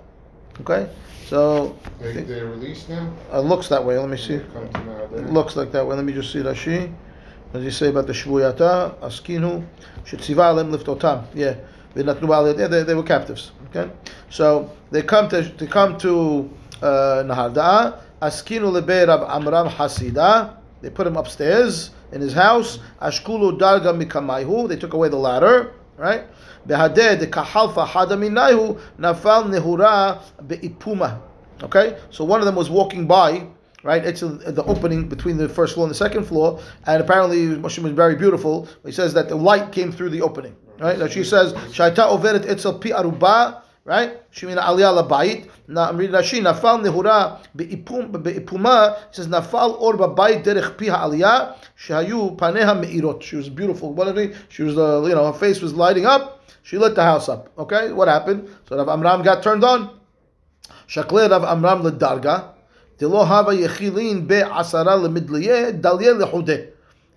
[0.65, 0.87] Okay?
[1.31, 3.07] So, They, they're released now?
[3.39, 3.99] it looks that way.
[3.99, 4.39] Let me see.
[4.55, 5.95] Come to now, It they- looks like that way.
[5.97, 6.91] Let me just see Rashi.
[7.54, 9.64] As you say about the Shvuyata, Askinu,
[10.06, 11.26] Shetziva Alem Liftotam.
[11.36, 11.56] Yeah,
[11.94, 13.52] they they, were captives.
[13.70, 13.92] Okay,
[14.32, 16.50] so they come to they come to
[16.82, 18.00] uh, Naharda'a.
[18.24, 20.56] Askinu lebe Amram Hasida.
[20.82, 22.80] They put him upstairs in his house.
[23.00, 24.68] Ashkulu darga.
[24.68, 25.74] They took away the ladder.
[25.96, 26.26] Right.
[26.68, 31.22] Behadeh de kahalfa hadaminayhu nafal nehura beipuma.
[31.62, 31.98] Okay.
[32.10, 33.46] So one of them was walking by
[33.84, 34.04] right?
[34.04, 37.92] It's the opening between the first floor and the second floor, and apparently Moshe was
[37.92, 38.68] very beautiful.
[38.86, 40.98] He says that the light came through the opening, right?
[40.98, 44.32] Now she says, "Shaita overet etzel pi aruba," right?
[44.32, 45.50] Shemina aliyah labayit.
[45.68, 46.42] Now I'm reading Rashi.
[46.42, 48.98] Nafal nehura beipum beipuma.
[49.10, 51.56] He says nafal or babayit derech pi ha'aliyah.
[51.78, 53.22] Shahayu paneha meirot.
[53.22, 53.94] She was beautiful.
[53.94, 54.36] What did he?
[54.50, 56.42] She was, uh, you know, her face was lighting up.
[56.64, 57.52] She lit the house up.
[57.58, 58.48] Okay, what happened?
[58.70, 60.00] So Rav Amram got turned on.
[60.88, 62.53] Shakle Rav Amram ledarga.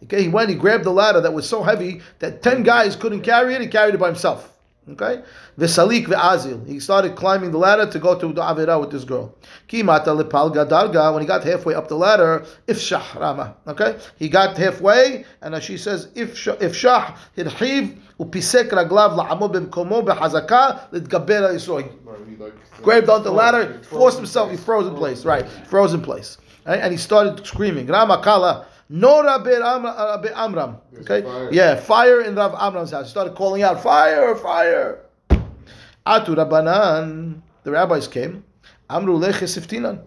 [0.05, 3.23] Okay, he went, he grabbed the ladder that was so heavy that 10 guys couldn't
[3.23, 4.56] carry it, he carried it by himself.
[4.89, 5.23] Okay?
[5.59, 6.65] Vesalik ve'azil.
[6.67, 9.35] He started climbing the ladder to go to the Avera with this girl.
[9.69, 11.13] Kimata lepal gadarga.
[11.13, 13.57] When he got halfway up the ladder, ifshah rama.
[13.67, 13.99] Okay?
[14.17, 20.05] He got halfway, and as she says, if ifshah ifshah hirhiv upisek raglav la'amod b'mkomo
[20.07, 25.49] yisroy Right, he grabbed onto the ladder, forced himself, he froze in place, right?
[25.67, 26.39] Froze in place.
[26.65, 30.21] And he started screaming, Ramakala, Nora be Amram.
[30.23, 30.77] be Amram.
[30.93, 31.23] There's Okay?
[31.27, 31.49] fire.
[31.53, 33.07] Yeah, fire in Rav Amram's house.
[33.07, 35.01] He started calling out, Fire, fire.
[36.07, 38.45] Atu Rabbanan, the rabbis came.
[38.89, 40.01] Amru leches iftinan.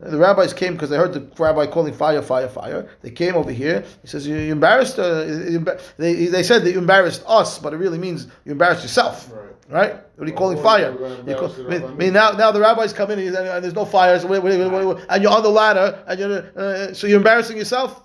[0.00, 2.88] The rabbis came because they heard the rabbi calling fire, fire, fire.
[3.02, 3.84] They came over here.
[4.00, 7.72] He says, "You embarrassed." Uh, you embar-" they, they said that you embarrassed us, but
[7.72, 9.44] it really means you embarrassed yourself, Right.
[9.92, 9.94] right?
[10.16, 10.90] What are you calling Or- fire?
[11.24, 11.84] you call- I mean.
[11.84, 14.42] I mean, now, now the rabbis come in and, and there's no fire, so wait,
[14.42, 17.56] wait, wait, wait, wait, and you're on the ladder, and you're uh, so you're embarrassing
[17.58, 18.02] yourself.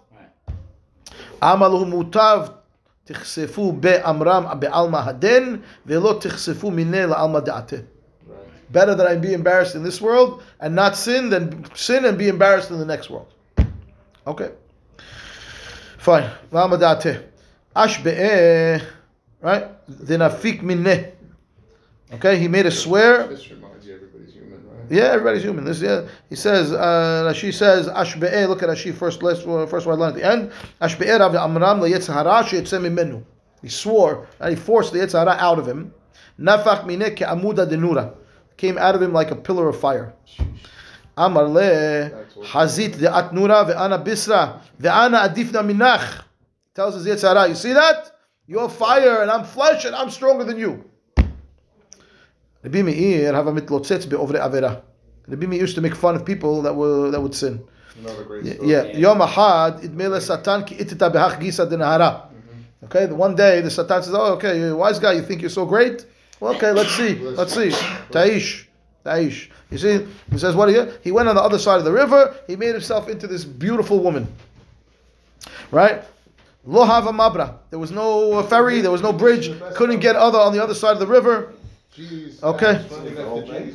[1.42, 2.40] עמלו מוטב
[3.04, 7.76] תחשפו באמרם בעלמא הדן ולא תחשפו מיניה לעלמא דעתה.
[7.76, 8.72] Right.
[8.72, 12.28] Better that I be embarrassed in this world and not sin than sin and be
[12.28, 13.32] embarrassed in the next world.
[14.26, 14.50] Okay.
[15.98, 16.28] Fine.
[16.52, 17.10] לעלמא דעתה.
[17.74, 18.78] אשבעה
[19.42, 19.64] right?
[19.88, 21.12] Dinafik minne.
[22.14, 23.28] Okay, he made a swear.
[24.89, 25.65] Yeah, everybody's human.
[25.65, 26.71] This, yeah, he says.
[26.71, 28.47] Uh, Rashi says Ashbe'eh.
[28.47, 30.51] Look at Rashi first list, first white line at the end.
[30.81, 33.23] Ashbe'eh Rav Amram leYetzhara sheyitzeh mimenu.
[33.61, 35.93] He swore and he forced the Yetzhara out of him.
[36.39, 38.13] Nafach mineh ke'amuda denura.
[38.55, 40.13] Came out of him like a pillar of fire.
[41.17, 42.11] Amar le
[42.43, 46.23] hazit de'at nura ve'ana bisra ve'ana adifna minach.
[46.75, 48.11] Tells his Yetzhara, you see that?
[48.45, 50.85] You're fire and I'm flesh and I'm stronger than you.
[52.63, 54.81] Rabbi Meir have a mitlotzetz be'ovre avera.
[55.27, 57.63] Rabbi Meir used to make fun of people that were that would sin.
[58.43, 58.83] Yeah, yeah.
[58.97, 62.23] Yom Ahad idmele satan ki itita behach gisa denahara.
[62.85, 65.49] Okay, the one day the satan says, "Oh, okay, you wise guy, you think you're
[65.49, 66.05] so great?
[66.39, 67.69] Well, okay, let's see, let's see."
[68.11, 68.65] Taish,
[69.05, 69.49] Taish.
[69.71, 70.69] You see, he says, "What?
[70.69, 70.93] Are you?
[71.03, 72.35] he went on the other side of the river.
[72.47, 74.27] He made himself into this beautiful woman,
[75.71, 76.03] right?"
[76.67, 77.55] Lo hava mabra.
[77.69, 78.81] There was no ferry.
[78.81, 79.57] There was no bridge.
[79.75, 81.53] Couldn't get other on the other side of the river.
[81.97, 82.43] Jeez.
[82.43, 82.85] Okay.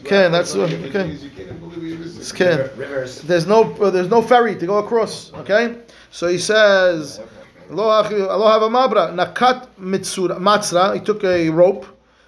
[0.00, 1.18] Okay, that's what- okay.
[1.18, 2.70] It's Ken.
[3.24, 5.32] There's no uh, there's no ferry to go across.
[5.34, 5.78] Okay,
[6.12, 7.20] so he says,
[7.68, 11.84] "Lo hachi- lo hava mabra nakat mitzura matzra." He took a rope,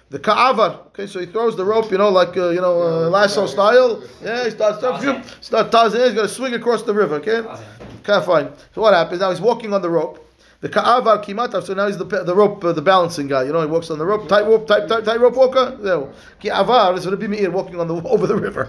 [0.09, 0.87] the ka'avar.
[0.87, 4.03] Okay, so he throws the rope, you know, like uh, you know uh, lasso style.
[4.21, 6.05] Yeah, he starts start, start tossing it.
[6.07, 7.15] He's gonna swing across the river.
[7.15, 8.49] Okay, okay, fine.
[8.73, 9.29] So what happens now?
[9.29, 10.19] He's walking on the rope.
[10.65, 11.63] The ka'avar kimatav.
[11.63, 13.43] So now he's the the rope, uh, the balancing guy.
[13.43, 15.77] You know, he walks on the rope, tight rope, tight tight, tight rope walker.
[15.79, 18.65] There, ki'avar is Rabbi Meir walking on the over the river.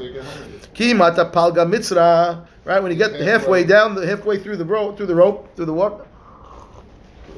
[0.75, 2.47] Kimata palga mitzra.
[2.67, 5.65] Right when you get halfway down, the halfway through the rope, through the rope, through
[5.65, 6.07] the what?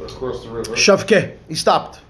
[0.02, 0.72] Across the river.
[0.72, 1.36] Shavke.
[1.46, 2.00] He stopped.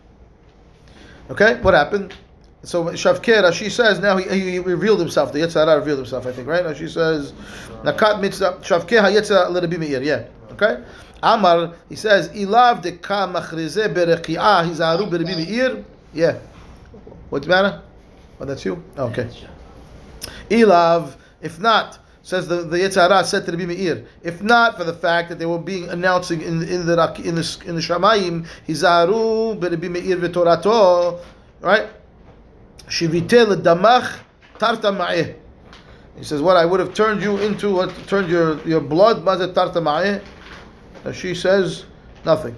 [1.29, 2.15] Okay, what happened?
[2.63, 5.35] So Shavke, Rashi says now he, he revealed himself.
[5.35, 6.25] The Yetzirah revealed himself.
[6.25, 6.65] I think right.
[6.65, 7.33] Rashi says
[7.83, 10.03] nakat mitzra Shavke haYetzirah l'Rabbi Meir.
[10.03, 10.25] Yeah.
[10.61, 10.83] Okay.
[11.23, 15.85] Amar he says ilav de ka machrize berekiah hizaru b'Rabbi Meir.
[16.13, 16.39] Yeah.
[17.31, 17.83] What's the matter?
[18.41, 18.83] Oh, that's you.
[18.97, 19.29] Oh, okay.
[20.51, 24.93] Ilav, if not, says the the Yetzirah said to the Meir, if not for the
[24.93, 29.59] fact that they were being announcing in in the in the in the Shamayim, Hizaru
[29.61, 31.21] beRabbi Meir v'Torato,
[31.61, 31.89] right?
[32.89, 34.19] Shivitel damach
[34.59, 35.37] tarta ma'eh.
[36.17, 39.53] He says, "What I would have turned you into, what turned your your blood, mazet
[39.55, 40.21] tarta ma'eh."
[41.09, 41.85] So she says
[42.27, 42.55] nothing.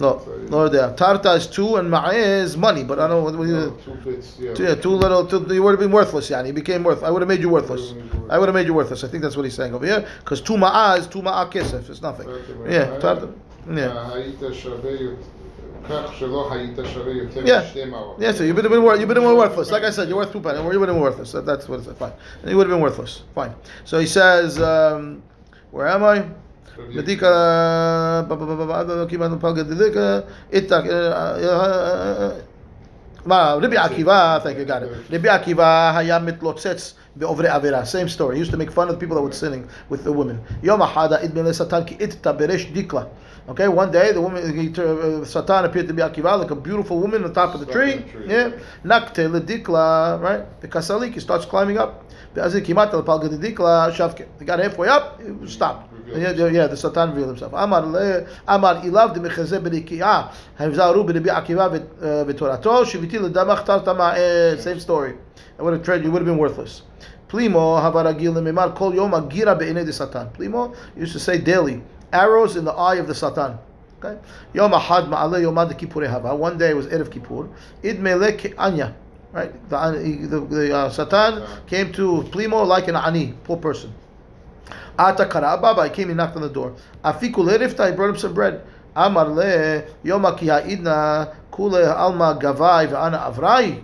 [0.00, 0.88] No, no, there.
[0.94, 4.36] Tarta is two and ma'eh is money, but I don't know what, no, two, bits,
[4.40, 4.52] yeah.
[4.54, 5.24] Two, yeah, too little.
[5.24, 6.48] Too, you would have been worthless, Yanni.
[6.48, 7.04] You became worth.
[7.04, 7.92] I would have made you worthless.
[8.30, 9.04] I would have made you worthless.
[9.04, 10.04] I think that's what he's saying over here.
[10.20, 11.88] Because two ma'ah is two ma'ah kisef.
[11.90, 12.26] It's nothing.
[12.72, 13.32] Yeah, tarta.
[13.68, 13.92] Yeah.
[17.46, 17.60] Yeah.
[18.18, 19.70] Yeah, so you would have been, wor- you would have been worthless.
[19.70, 20.60] Like I said, you're worth two pennies.
[20.60, 21.30] You would have been worthless.
[21.32, 21.98] That, that's what it's like.
[21.98, 22.12] Fine.
[22.48, 23.22] You would have been worthless.
[23.34, 23.54] Fine.
[23.84, 25.22] So he says, um,
[25.70, 26.26] where am I?
[29.64, 30.94] Delika, itak, uh,
[31.46, 32.42] uh,
[33.26, 34.90] Ma, Rabbi Akiva, thank you, got it.
[35.10, 37.86] Rabbi Akiva haya mitlotzetz be'ovre avera.
[37.86, 38.36] Same story.
[38.36, 40.40] He used to make fun of the people that were sinning with the women.
[40.62, 43.08] Yom ahada idmele satan ki itta beresh dikla.
[43.48, 46.98] Okay, one day the woman, he, uh, Satan appeared to be Akiva, like a beautiful
[46.98, 47.96] woman on top of the tree.
[47.96, 48.26] the tree.
[48.28, 48.50] Yeah,
[48.84, 50.60] nakte ledikla, right?
[50.60, 52.04] The kasalik, he starts climbing up.
[52.34, 54.26] Be'azik kimata lepalga dikla shavke.
[54.38, 55.93] He got halfway up, he stopped.
[56.06, 57.52] Yeah, yeah, yeah, the Satan revealed himself.
[57.54, 60.32] Amar le, Amar ilav de mechazeh b'nikiah.
[60.58, 64.60] Havzaru b'Rabbi Akiva uh, v'torato shiviti l'damach tarta ma'eh.
[64.60, 65.14] Same story.
[65.58, 66.04] I would have tried.
[66.04, 66.82] You would have been worthless.
[67.28, 70.28] Plimo havaragil lemimar kol yom agira be'inei de Satan.
[70.30, 71.80] Plimo used to say daily,
[72.12, 73.56] arrows in the eye of the Satan.
[74.02, 74.18] Okay.
[74.52, 76.34] Yom ahad ma'aleh yomad kippurei hava.
[76.34, 77.48] One day it was Erev Kippur.
[77.82, 78.94] Id melek anya.
[79.32, 79.52] Right.
[79.68, 83.92] The, the, the uh, Satan came to Plimo like an ani, poor person.
[84.98, 85.84] Ata kara baba.
[85.88, 86.74] He came, he knocked on the door.
[87.04, 87.90] Afiku lerifta.
[87.90, 88.64] He brought him some bread.
[88.96, 93.74] Amar le ki ha'idna kule alma gavai ve'ana avrai.
[93.74, 93.82] He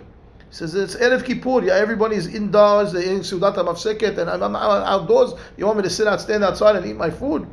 [0.51, 1.63] says it's erev kippur.
[1.63, 2.93] Yeah, is indoors.
[2.93, 5.33] They're in sudat mafseket, and I'm, I'm outdoors.
[5.57, 7.47] You want me to sit out, stand outside, and eat my food?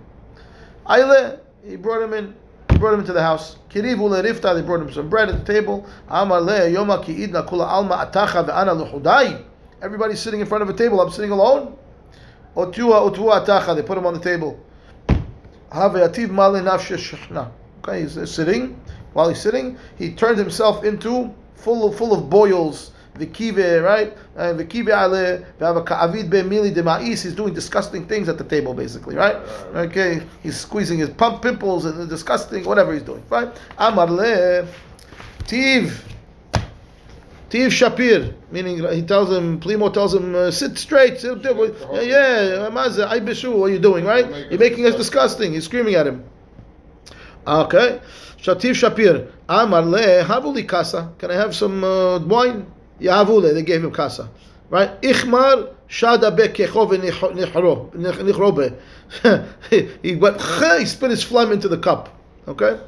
[0.87, 1.41] Ayle.
[1.65, 2.35] He brought him in.
[2.71, 3.57] He brought him into the house.
[3.71, 4.55] Kirivu lerifta.
[4.55, 5.85] They brought him some bread at the table.
[6.09, 9.45] Amar le yoma ki idna kula alma atacha ve'ana luhudai.
[9.83, 11.01] Everybody's sitting in front of a table.
[11.01, 11.77] I'm sitting alone.
[12.59, 13.75] Otua otua atacha.
[13.77, 14.59] They put him on the table.
[15.71, 17.51] Havayativ male nafshe shechna.
[17.79, 18.81] Okay, he's sitting.
[19.13, 22.91] While he's sitting, he turned himself into full of, full of boils.
[23.15, 24.17] The kive, right?
[24.37, 27.23] Uh, the kive ale, ka'avid be mili de ma'is.
[27.23, 29.37] He's doing disgusting things at the table, basically, right?
[29.75, 33.49] Okay, he's squeezing his pump pimples and disgusting, whatever he's doing, right?
[33.77, 34.69] Amar le,
[35.47, 36.05] tiv,
[37.51, 42.69] tiv shapir, meaning he tells him, Plimo tells him, uh, sit straight, sit, yeah, yeah,
[42.69, 44.51] Maza, I beshu, what are you doing, right?
[44.51, 45.53] You're making us disgusting.
[45.53, 46.25] He's screaming at him.
[47.47, 48.01] Okay.
[48.43, 49.31] Shativ Shapir.
[49.49, 51.13] Amar le havuli kasa.
[51.19, 52.67] Can I have some uh, wine?
[53.01, 53.55] Yahavule.
[53.55, 54.29] They gave him kasa.
[54.71, 55.01] Right?
[55.01, 57.35] Ichmar shada be kecho v'nichro
[57.95, 58.79] nichrobe.
[60.03, 60.41] He went.
[60.79, 62.11] He spit his phlegm into the cup.
[62.47, 62.79] Okay.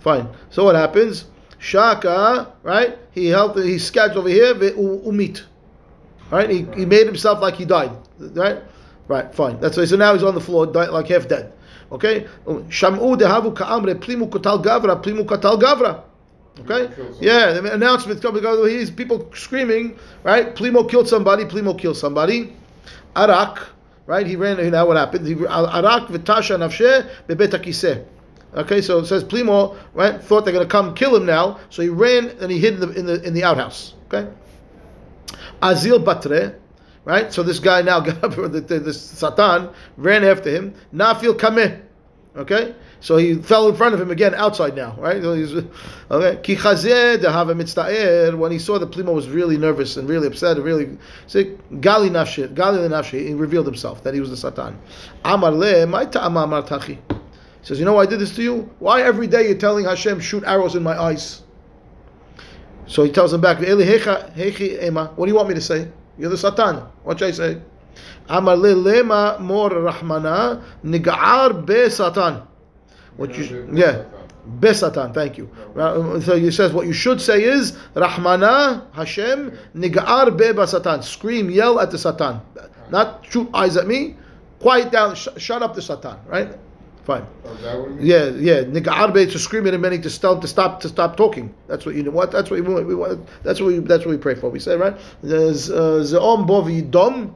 [0.00, 0.28] Fine.
[0.50, 1.26] So what happens?
[1.66, 2.52] Shaka.
[2.62, 2.98] Right?
[3.12, 3.58] He held.
[3.62, 4.54] He scattered over here.
[4.54, 5.42] Umit.
[6.30, 6.48] Right?
[6.48, 7.92] He, he made himself like he died.
[8.18, 8.58] Right?
[9.08, 9.60] Right, fine.
[9.60, 9.84] That's why.
[9.84, 11.52] So now he's on the floor, died, like half dead.
[11.92, 12.26] Okay?
[12.46, 16.02] Shamu dehavu ka'amre plimu kotal gavra, plimu kotal gavra.
[16.60, 16.90] Okay?
[17.20, 20.56] Yeah, the announcement because he's people screaming, right?
[20.56, 22.52] Plimo killed somebody, Plimo killed somebody.
[23.14, 23.68] Arak,
[24.06, 24.26] right?
[24.26, 25.28] He ran, know what happened?
[25.46, 28.04] Arak v'tasha nafshe bebet.
[28.56, 30.22] Okay, so it says Plimo, right?
[30.22, 32.80] Thought they're going to come kill him now, so he ran and he hid in
[32.80, 33.94] the in the, in the outhouse.
[34.06, 34.28] Okay,
[35.62, 36.54] Azil Batre,
[37.04, 37.32] right?
[37.32, 40.74] So this guy now got up, the, the, the Satan ran after him.
[40.94, 41.82] Nafil Kameh,
[42.36, 42.74] okay?
[43.00, 45.22] So he fell in front of him again outside now, right?
[45.22, 45.52] So he's,
[46.10, 46.36] okay.
[48.36, 52.10] When he saw that Plimo was really nervous and really upset, and really sick, gali
[52.10, 54.78] nafshi, gali he revealed himself that he was the Satan.
[55.24, 56.98] Amar le, my ta'ama amar tachi.
[57.66, 58.70] Says, you know why I did this to you?
[58.78, 61.42] Why every day you're telling Hashem, shoot arrows in my eyes?
[62.86, 65.88] So he tells him back, What do you want me to say?
[66.16, 66.76] You're the Satan.
[67.02, 67.60] What should I say?
[68.28, 72.42] Amar le lema mor rahmana nig'ar be Satan.
[73.16, 74.04] What you yeah.
[74.60, 75.50] Be Satan, thank you.
[76.20, 81.02] So he says what you should say is Rahmana Hashem Nig'ar be Satan.
[81.02, 82.40] Scream, yell at the Satan.
[82.90, 84.14] Not shoot eyes at me.
[84.60, 86.56] Quiet down, sh- shut up the Satan, right?
[87.06, 87.24] Fine.
[87.44, 88.08] Oh, is that what it means?
[88.08, 88.64] Yeah, yeah.
[88.64, 91.54] Nig'arbe to scream at him, meaning to stop, to stop, to stop talking.
[91.68, 92.10] That's what you know.
[92.10, 92.32] What?
[92.32, 93.28] That's what we, we want.
[93.44, 93.78] That's what we.
[93.78, 94.50] That's what we pray for.
[94.50, 94.96] We say right.
[95.22, 97.32] There's uh, zeom bovi dom.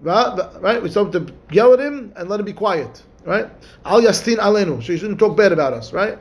[0.00, 0.80] Right, right.
[0.80, 3.02] We told him to yell at him and let him be quiet.
[3.24, 3.50] Right.
[3.84, 4.80] Al yastin alenu.
[4.80, 5.92] So you shouldn't talk bad about us.
[5.92, 6.16] Right.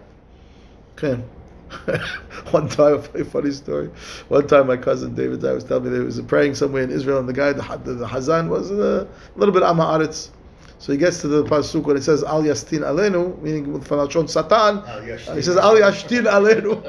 [0.98, 1.22] Okay.
[2.50, 3.92] One time, a very funny story.
[4.30, 7.20] One time, my cousin David I was telling me they was praying somewhere in Israel,
[7.20, 10.32] and the guy, the, the, the Hazan, was a little bit Amaretz.
[10.80, 14.30] So he gets to the pasuk when it says Al Yastin Alenu, meaning with Falachon
[14.30, 14.78] Satan.
[14.80, 15.02] Uh,
[15.36, 16.80] he says Al Yashtin Alenu.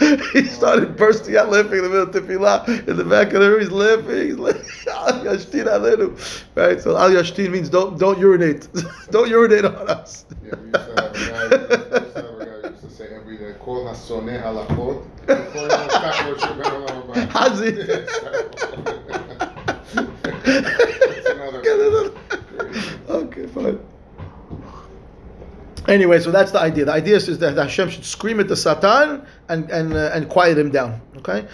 [0.32, 2.88] he started bursting out laughing in the middle of tefillah.
[2.88, 4.28] In the back of the room, he's laughing.
[4.28, 4.62] He's laughing.
[4.90, 6.16] Al Yashtin Alenu.
[6.54, 6.80] Right.
[6.80, 8.66] So Al Yashtin means don't don't urinate.
[9.10, 10.24] don't urinate on us.
[10.42, 11.56] Yeah, we used to have a guy, we
[12.00, 15.04] used to have a guy who used to say every day, Kol hasoneh halachot.
[15.26, 17.60] Kol ha'otak lo shomer olam haba."
[20.42, 22.12] That's another-
[23.08, 23.78] okay, fine.
[25.90, 26.84] Anyway, so that's the idea.
[26.84, 30.56] The idea is that Hashem should scream at the Satan and and uh, and quiet
[30.56, 31.00] him down.
[31.16, 31.48] Okay,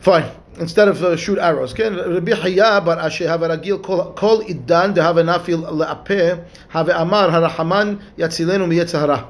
[0.00, 0.28] fine.
[0.58, 1.72] Instead of uh, shoot arrows.
[1.72, 6.88] Okay, Rabbi Hayya bar Ashi have a ragil kol idan de have nafil le'apeh have
[6.88, 9.28] amar harahaman yatzilenu miyetzahara.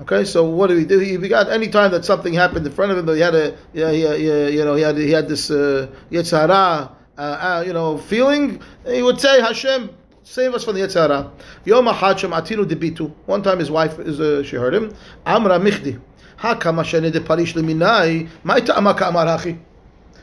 [0.00, 0.98] Okay, so what do we do?
[0.98, 3.54] He we got any time that something happened in front of him, he had a
[3.74, 8.62] yeah, yeah, you know, he had he had this uh, uh, uh, you know, feeling.
[8.86, 9.90] He would say, Hashem,
[10.28, 11.30] save us from the yetzahara.
[11.64, 13.12] Yom atinu debitu.
[13.26, 14.94] One time his wife is uh, she heard him.
[15.24, 16.00] Amra michdi.
[16.36, 18.28] Ha kama shene de parish leminai.
[18.44, 19.58] Ka'amar hachi.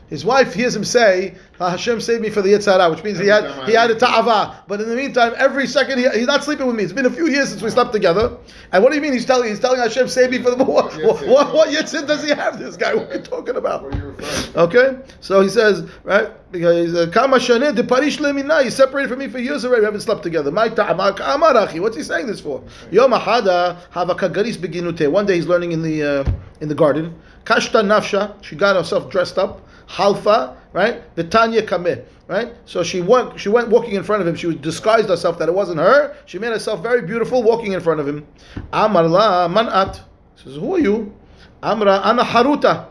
[0.08, 3.44] His wife hears him say, Hashem saved me for the Yitzhara, which means he had
[3.68, 4.62] he had a ta'ava.
[4.68, 6.84] But in the meantime, every second he, he's not sleeping with me.
[6.84, 8.36] It's been a few years since we slept together.
[8.72, 10.94] And what do you mean he's telling he's telling Hashem save me for the what
[11.02, 12.94] what, what, does he have this guy?
[12.94, 13.84] What are you talking about?
[13.84, 14.60] What are you referring to?
[14.60, 14.98] Okay?
[15.20, 16.30] So he says, right?
[16.52, 19.86] Because uh, Kama Shaneh de Parish Lemina, he's separated from me for years already, we
[19.86, 20.52] haven't slept together.
[20.52, 21.80] My ta'ama amarachi.
[21.80, 22.62] What's he saying this for?
[22.92, 25.10] Yom Ahada have a kagaris beginute.
[25.10, 27.18] One day he's learning in the uh, in the garden.
[27.44, 29.62] Kashta nafsha, she got herself dressed up.
[29.86, 31.02] Halfa, right?
[31.16, 32.52] Vitanya kameh, right?
[32.64, 34.34] So she went she went walking in front of him.
[34.34, 36.16] She disguised herself that it wasn't her.
[36.26, 38.26] She made herself very beautiful walking in front of him.
[38.72, 40.00] Amar la manat.
[40.36, 41.14] Says, who are you?
[41.62, 42.88] Amra ana haruta.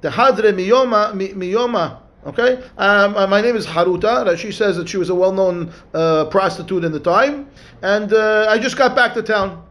[0.00, 1.98] The hadre miyoma mi- miyoma.
[2.24, 4.38] Okay, um, uh, my name is Haruta.
[4.38, 7.50] She says that she was a well-known uh, prostitute in the time,
[7.82, 9.66] and uh, I just got back to town.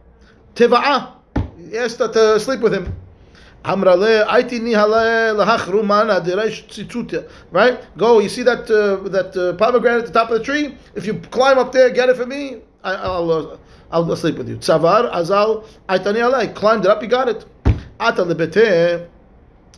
[0.54, 1.12] Tiva'a,
[1.74, 2.94] asked her to sleep with him.
[3.64, 5.36] Aiti nihale.
[7.50, 7.96] Right?
[7.96, 8.18] Go.
[8.18, 10.76] You see that uh, that uh, pomegranate at the top of the tree?
[10.94, 12.58] If you climb up there, get it for me.
[12.82, 13.56] I, I'll uh,
[13.90, 14.56] I'll go sleep with you.
[14.56, 16.54] Tzavar azal aitani alei.
[16.54, 17.02] Climbed it up.
[17.02, 17.44] He got it.
[18.00, 19.06] Ata lebete.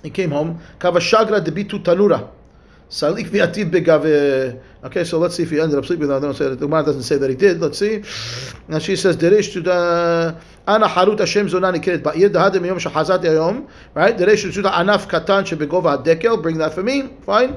[0.02, 0.60] He came home.
[0.78, 2.30] Kavashagra debitu tanura.
[2.88, 4.60] Salik v'ativ begave.
[4.84, 6.12] Okay, so let's see if he ended up sleeping.
[6.12, 6.60] I don't say that.
[6.60, 7.58] The Gemara doesn't say that he did.
[7.58, 8.02] Let's see.
[8.68, 10.36] And she says, "Derish to the
[10.68, 14.14] ana harut Hashem zonani kiret ba'ir dahadem yom shahazat yom." Right?
[14.14, 16.42] Derish to the anaf katan shebegova hadekel.
[16.42, 17.08] Bring that for me.
[17.22, 17.56] Fine.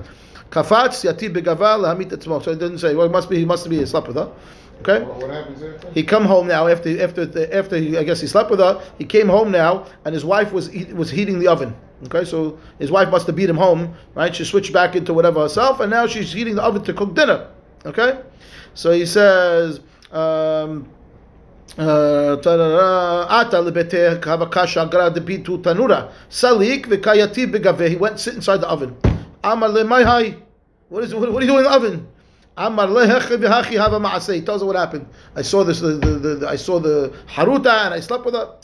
[0.51, 2.41] Kafatz yativ begava lahamit etzmo.
[2.41, 2.95] So it didn't say.
[2.95, 3.37] Well, it must be.
[3.37, 3.77] He must be.
[3.79, 4.31] He slept with her.
[4.79, 5.03] Okay.
[5.03, 5.91] What, what happens after?
[5.91, 8.81] He come home now after after the, after he, I guess he slept with her.
[8.99, 11.75] He came home now, and his wife was he- was heating the oven.
[12.05, 14.35] Okay, so his wife must have beat him home, right?
[14.35, 17.47] She switched back into whatever herself, and now she's heating the oven to cook dinner.
[17.85, 18.19] Okay,
[18.73, 19.81] so he says.
[20.11, 20.87] Um,
[21.77, 23.57] uh, Ata
[25.61, 27.89] tanura salik v'kayati.
[27.89, 28.95] He went sit inside the oven.
[29.43, 32.07] What is what, what are you doing in the oven?
[32.57, 35.05] He tells her what happened.
[35.35, 35.79] I saw this.
[35.81, 38.55] The, the, the, I saw the haruta and I slept with her.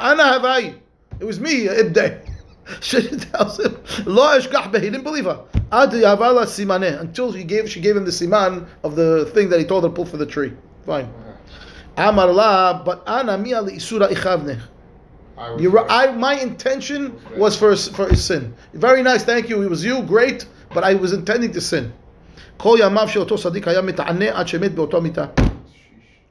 [0.00, 0.74] Ana.
[1.19, 2.19] It was me, Ibday.
[2.81, 4.79] She tells him, לא אשכח בה.
[4.79, 5.37] He didn't believe her.
[5.71, 7.01] עד יעבר לה סימנה.
[7.01, 9.89] Until she gave, she gave him the siman of the thing that he told her
[9.89, 10.53] to pull for the tree.
[10.85, 11.09] Fine.
[11.97, 14.61] Amar la, but ana mia isura ichavnech.
[15.37, 18.53] I was You, I, my intention was for his, for his sin.
[18.73, 19.61] Very nice, thank you.
[19.63, 21.91] It was you, great, but I was intending to sin.
[22.57, 25.25] כל ימיו של אותו צדיק היה מתענה עד שמת באותו מיטה.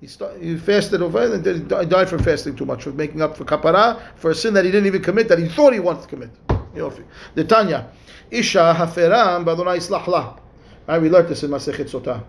[0.00, 2.90] He, sta- he fasted over and then he di- died from fasting too much, for
[2.90, 5.72] making up for kapara, for a sin that he didn't even commit, that he thought
[5.72, 6.30] he wanted to commit.
[6.74, 7.02] יופי.
[7.36, 7.86] The Tanya,
[8.30, 10.34] Isha haferam b'Adonai יסלח לה.
[10.88, 12.24] Right, we learned this in Masechet Sotah.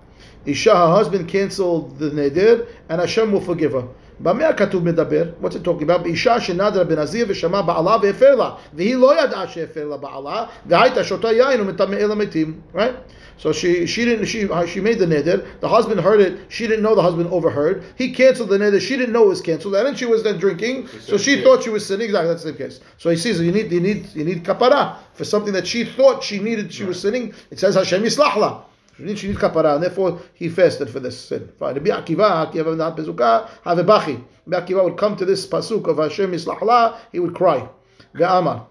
[0.46, 3.84] Isha, her husband canceled the neder, and Hashem will forgive her.
[4.20, 5.26] במה הכתוב מדבר?
[5.42, 6.04] What's it talking about?
[6.04, 11.32] באישה שנדרה בנזיר ושמע בעלה והפר לה, והיא לא ידעה שהפר לה בעלה, והייתה שותה
[11.32, 12.60] יין ומטמא אל המתים.
[12.76, 13.27] Right?
[13.39, 15.47] So she she didn't she she made the neder.
[15.61, 16.41] The husband heard it.
[16.49, 17.85] She didn't know the husband overheard.
[17.97, 18.81] He canceled the neder.
[18.81, 20.89] She didn't know it was canceled, and then she was then drinking.
[20.89, 22.07] So she thought she was sinning.
[22.07, 22.81] Exactly that's the same case.
[22.99, 26.23] So he sees you need you need you need kapara for something that she thought
[26.23, 26.73] she needed.
[26.73, 27.33] She was sinning.
[27.51, 28.63] It says Hashem yislachla.
[28.97, 31.49] She needs she needs kapara, and therefore he fasted for this sin.
[31.61, 34.25] Rabbi Akiva, Akiva not bezuka, have bachi.
[34.47, 36.99] Rabbi Akiva would come to this pasuk of Hashem yislachla.
[37.13, 37.69] He would cry.
[38.17, 38.67] Ve'amar.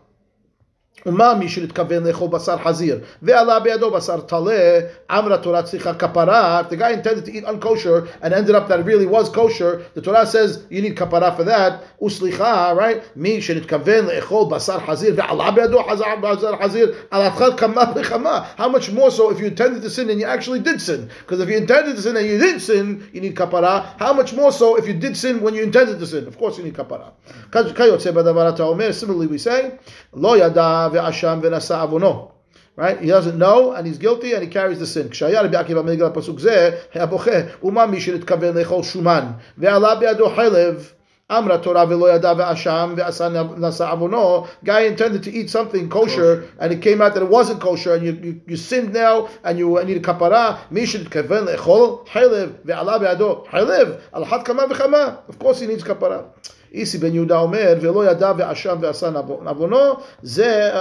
[1.07, 6.75] ומה מי שנתכוון לאכול בשר חזיר ועלה בידו בשר טלה אמרה תורה צריכה כפרה the
[6.75, 10.27] guy intended to eat unkosher and ended up that it really was kosher the Torah
[10.27, 15.83] says you need kapara for that וסליחה right מי שנתכוון לאכול בשר חזיר ועלה בידו
[15.83, 19.91] חזר בשר חזיר על אחת כמה וכמה how much more so if you intended to
[19.91, 22.61] sin and you actually did sin because if you intended to sin and you didn't
[22.61, 25.99] sin you need kapara how much more so if you did sin when you intended
[25.99, 27.11] to sin of course you need kapara
[27.77, 29.71] כיוצא בדבר אתה אומר similarly we say
[30.15, 32.29] לא ידע ואשם ונשא עוונו.
[32.77, 32.99] Right?
[33.01, 35.09] He doesn't know and he's guilty and he carries the sin.
[35.11, 39.27] כשהיה רבי עקיבא מנגד הפסוק זה, היה בוכה, ומה מי שנתכוון לאכול שומן,
[39.59, 40.93] ועלה בידו חלב,
[41.38, 46.73] אמרה תורה ולא ידע ואשם, ועשה נשא עוונו, guy intended to eat something kosher, and
[46.73, 49.79] it came out that it wasn't kosher, and you, you, you sinned now, and you
[49.85, 55.45] need a kapara, מי שנתכוון לאכול חלב, ועלה בידו חלב, על אחת כמה וכמה, of
[55.45, 56.23] course he needs kapara.
[56.75, 59.11] איסי בן יהודה אומר, ולא ידע ואשם ועשה
[59.47, 60.77] עוונו, זה, uh,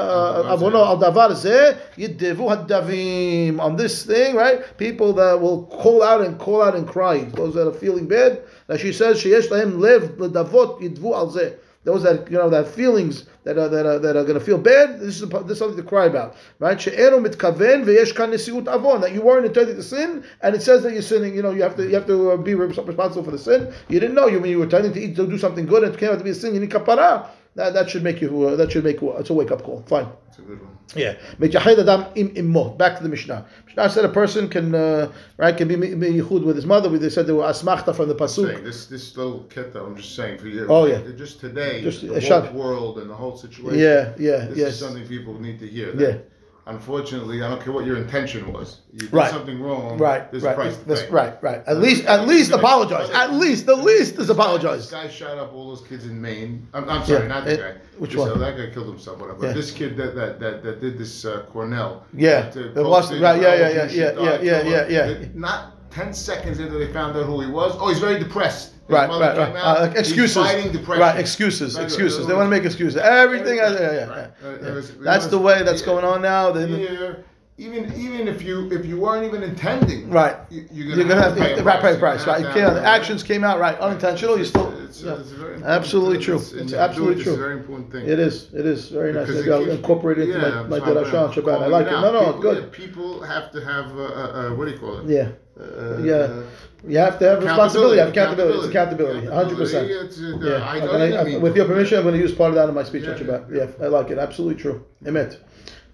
[0.51, 3.59] עוונו על דבר זה, ידבו הדבים.
[3.61, 4.77] On this thing, right?
[4.77, 7.25] People that will call out and call out and cry.
[7.35, 11.49] Those that are feeling bad, that she says שיש להם לב לדבות, ידבו על זה.
[11.86, 14.58] Those that you know that feelings that are that are, that are going to feel
[14.58, 14.98] bad.
[14.98, 16.80] This is this is something to cry about, right?
[16.80, 17.86] she'enu mitkaven
[18.74, 21.36] avon that you weren't intending to sin, and it says that you're sinning.
[21.36, 23.72] You know you have to you have to uh, be responsible for the sin.
[23.88, 25.94] You didn't know you when you were intending to eat to do something good and
[25.94, 26.54] it came out to be a sin.
[26.54, 27.28] You need kapara.
[27.56, 29.82] That, that should make you uh, that should make it's a wake up call.
[29.88, 30.08] Fine.
[30.28, 30.76] It's a good one.
[30.94, 31.14] Yeah.
[32.14, 32.52] Im.
[32.76, 33.46] Back to the Mishnah.
[33.64, 36.90] Mishnah said a person can uh, right can be yichud with his mother.
[36.98, 38.52] They said they were asmachta from the pasuk.
[38.52, 40.66] Saying, this this little kit that I'm just saying for you.
[40.68, 41.00] Oh, yeah.
[41.16, 43.78] Just today, Just the whole world and the whole situation.
[43.78, 44.68] Yeah, yeah, This yes.
[44.74, 45.94] is something people need to hear.
[45.96, 46.18] Yeah.
[46.66, 48.80] That Unfortunately, I don't care what your intention was.
[48.92, 49.30] You did Right.
[49.30, 49.98] something wrong.
[49.98, 51.08] Right, There's a right, price to that's pay.
[51.10, 51.62] right, right.
[51.66, 53.08] At least, at least apologize.
[53.10, 54.90] At least, the least is This apologize.
[54.90, 56.66] guy shot up all those kids in Maine.
[56.74, 57.78] I'm, I'm sorry, Yeah, not the eh, guy.
[57.98, 58.38] which This- one?
[58.40, 59.46] that guy killed himself, whatever.
[59.46, 59.52] Yeah.
[59.52, 62.04] This kid that that that, that did this uh, Cornell.
[62.14, 65.26] Yeah, that, uh, the Boston- right, yeah, "Oh, yeah, yeah, yeah, yeah, yeah, yeah, yeah.
[65.34, 67.76] Not ten seconds after they found out who he was.
[67.80, 68.72] Oh, he's very depressed.
[68.88, 69.56] Right, right, right.
[69.56, 70.36] Uh, excuses.
[70.36, 72.20] Right, excuses, Right, excuses.
[72.20, 72.28] right.
[72.28, 72.96] They want to make excuses.
[72.96, 73.56] Everything.
[73.56, 74.06] Yeah, yeah, yeah.
[74.06, 74.30] Right.
[74.42, 74.68] yeah.
[74.68, 75.86] Uh, was- That's the way that's yeah.
[75.86, 76.52] going on now.
[76.52, 77.24] Here,
[77.58, 80.36] even even if you if you weren't even intending, right.
[80.50, 82.40] you, You're you're gonna have to pay a pay, You're price, right?
[82.40, 82.74] You can't.
[82.74, 84.36] The actions came out right, unintentional.
[84.38, 84.78] You still.
[84.84, 85.14] It's, yeah.
[85.18, 85.62] it's very.
[85.64, 86.36] Absolutely true.
[86.36, 87.32] It's, It's it's absolutely It's true.
[87.32, 88.06] a very important thing.
[88.06, 88.52] It is.
[88.52, 89.28] It is very nice.
[89.28, 91.62] Maybe I'll incorporate it into yeah, my, my I'm Derashah on trying to Shabbat.
[91.62, 91.92] I like it.
[91.92, 92.72] No, no, good.
[92.72, 95.06] people have to have uh, uh, uh, what do you call it?
[95.08, 95.30] Yeah.
[95.58, 96.42] Uh, Yeah.
[96.86, 97.98] You have to have responsibility.
[97.98, 98.58] Have accountability.
[98.58, 99.26] It's accountability.
[99.26, 100.44] 100%.
[100.44, 101.36] Yeah.
[101.36, 103.10] Uh, with your permission, I'm going to use part of that in my speech yeah,
[103.10, 103.54] on Shabbat.
[103.54, 103.64] Yeah.
[103.64, 103.84] yeah.
[103.84, 104.18] I like it.
[104.18, 104.84] Absolutely true.
[105.04, 105.38] Emet.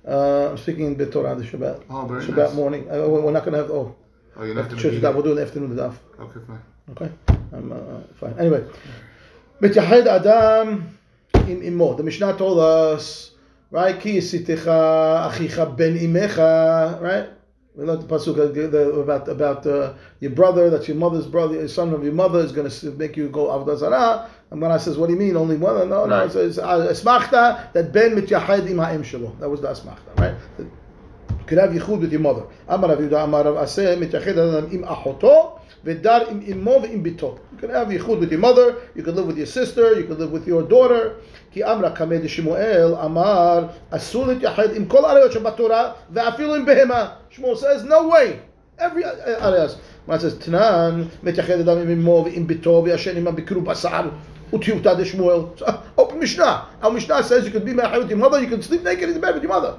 [0.07, 1.85] Uh, I'm speaking in Bit on the Shabbat.
[1.89, 2.55] Oh, very Shabbat nice.
[2.55, 2.91] morning.
[2.91, 3.71] Uh, we're not going to have.
[3.71, 3.95] Oh,
[4.37, 5.15] oh you're not going to church that.
[5.15, 5.95] We'll do an afternoon daf.
[6.19, 6.63] Okay, fine.
[6.91, 7.11] Okay,
[7.53, 8.35] I'm uh, fine.
[8.39, 8.65] Anyway,
[9.61, 10.99] Mityahed Adam
[11.49, 11.95] im imo.
[11.95, 13.31] The Mishnah told us,
[13.71, 13.99] right?
[13.99, 17.29] Ki sitecha achicha ben imecha, right?
[17.75, 18.37] We learned the pasuk
[19.03, 22.53] about about uh, your brother, that's your mother's brother, your son of your mother is
[22.53, 24.29] going to make you go avodah zarah.
[24.51, 25.89] And when I says, what do you mean only one?
[25.89, 26.27] No, no, Right.
[26.27, 29.39] it says uh, asmachta that ben mityahed im ha'im shelo.
[29.41, 30.35] That was the asmachta, right?
[30.59, 30.71] You
[31.47, 32.45] could have yichud with your mother.
[32.69, 37.40] Amar Rav Yehuda, Amar Rav Asi mityahed adam im achoto v'dar im imo v'im bito.
[37.52, 38.76] You could have yichud with your mother.
[38.96, 40.00] You could live with your sister.
[40.00, 41.14] You could live with your daughter.
[41.52, 47.10] כי אמרה קמא דשמואל אמר אסור להתייחד עם כל העריות שבתורה ואפילו עם בהמה.
[47.30, 48.28] שמואל says no way.
[48.80, 49.76] every עריות.
[50.08, 54.10] מה זה תנן מתייחד אדם עם אמו ועם ביתו וישן עמם בקרוב בשר
[54.54, 55.40] וטיובתא דשמואל.
[56.00, 56.60] Open משנה.
[56.84, 59.14] Our משנה says you could be married with your mother, you can sleep naked in
[59.14, 59.74] the bed with your mother.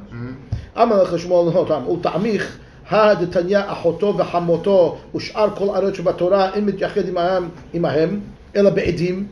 [0.83, 2.59] אמר לך שמואל לא טעם, ולתעמיך
[2.91, 8.21] הדתניא אחותו וחמותו ושאר כל עריות שבתורה אין מתייחד עמהם, עמהם
[8.57, 9.27] אלא בעדים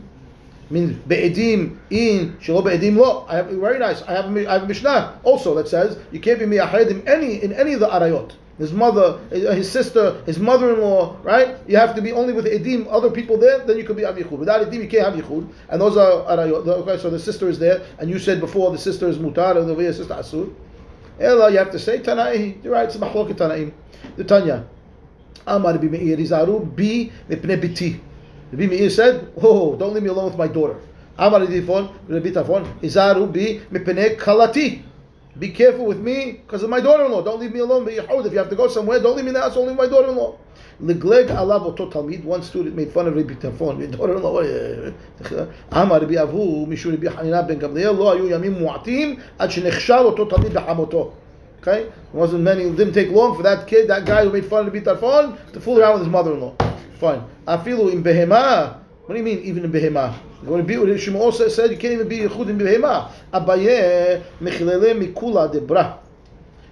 [0.71, 3.25] means be'edim in shelo be'edim lo.
[3.29, 4.03] I have very nice.
[4.03, 7.07] I have a, I have a mishnah also that says you can't be miyahed in
[7.07, 8.33] any in any of the arayot.
[8.59, 11.57] His mother, his sister, his mother-in-law, right?
[11.69, 14.17] You have to be only with edim, other people there, then you could be have
[14.17, 14.39] yichud.
[14.39, 15.47] Without edim, you can't have yichud.
[15.69, 16.67] And those are arayot.
[16.67, 19.69] Okay, so the sister is there, and you said before the sister is mutar and
[19.69, 20.51] the sister asur.
[21.20, 22.57] Ella, you have to say tanai.
[22.64, 22.86] You're right.
[22.86, 23.72] It's mahloket tanaim.
[24.18, 24.66] The Tanya.
[25.45, 27.99] Amar bi meir izaru bi mipne biti.
[28.51, 30.76] Rabbi Meir said, "Oh, don't leave me alone with my daughter."
[31.18, 34.82] Amar Difon, Rabbi Tarfon, Izaru bi mipene kalati.
[35.40, 37.24] Be careful with me because of my daughter-in-law.
[37.24, 37.88] Don't leave me alone.
[37.88, 39.56] If you have to go somewhere, don't leave me in the house.
[39.56, 40.38] Only my daughter-in-law.
[40.82, 42.24] Legleg alav oto talmid.
[42.26, 43.80] One student made fun of Rabbi Tarfon.
[43.80, 44.40] My daughter-in-law.
[44.40, 44.92] Eh,
[45.24, 45.46] eh, eh.
[45.72, 50.26] Amar Rabbi Avu, Mishu Rabbi Hanina ben Gamliel, lo ayu yamim mu'atim ad shenechshal oto
[50.26, 51.14] talmid behamoto.
[51.62, 52.64] Okay, it wasn't many.
[52.64, 55.54] It didn't take long for that kid, that guy who made fun of Rabbi Tarfon,
[55.54, 56.56] to fool around with his mother-in-law.
[57.00, 57.24] Fine.
[57.48, 58.81] Afilu in behema.
[59.12, 60.14] What do you mean even in behema?
[60.41, 63.12] When Shmuel said said you can't even be yichud in behema.
[63.34, 65.99] Abaye mechilele mikula debra.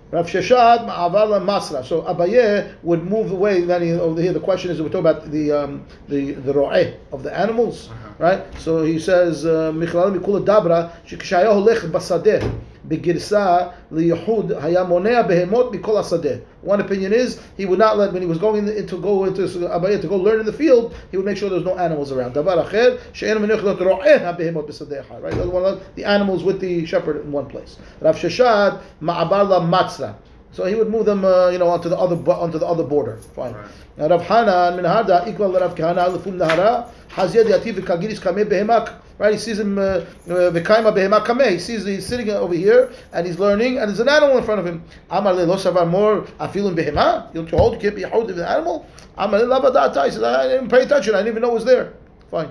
[0.10, 1.84] Rav Sheshet ma'avar masra.
[1.84, 3.66] So Abaye would move away.
[3.66, 6.96] Then he, over here the question is we talk about the um, the the ro'eh
[7.12, 8.42] of the animals, right?
[8.58, 12.50] So he says mechilele mikula dabra shekshaya holech basadeh.
[12.90, 16.42] Begirsa liyahud hayamonea behemot mikol asadeh.
[16.62, 20.02] One opinion is he would not let when he was going into go into Abaya
[20.02, 22.34] to go learn in the field, he would make sure there's no animals around.
[22.34, 24.70] Davar acher she'en behemot
[25.22, 27.78] Right, the, the animals with the shepherd in one place.
[28.02, 30.16] Rav Sheshet ma'abar la.
[30.52, 33.18] So he would move them, uh, you know, onto the other onto the other border.
[33.36, 33.54] Fine.
[33.98, 34.10] Rav
[34.76, 41.53] min Rav nahara kagiris behemak Right, he sees him uh, uh, v'kaima behemak kameh.
[41.53, 44.61] He sees he's sitting over here and he's learning, and there's an animal in front
[44.61, 44.83] of him.
[45.11, 47.33] Amar le lo savar mor afilun behema.
[47.33, 48.87] You're told you can't be hold of the animal.
[49.17, 50.05] Amar le lavadata.
[50.07, 51.15] He says I didn't pay attention.
[51.15, 51.93] I didn't even know it was there.
[52.31, 52.51] Fine.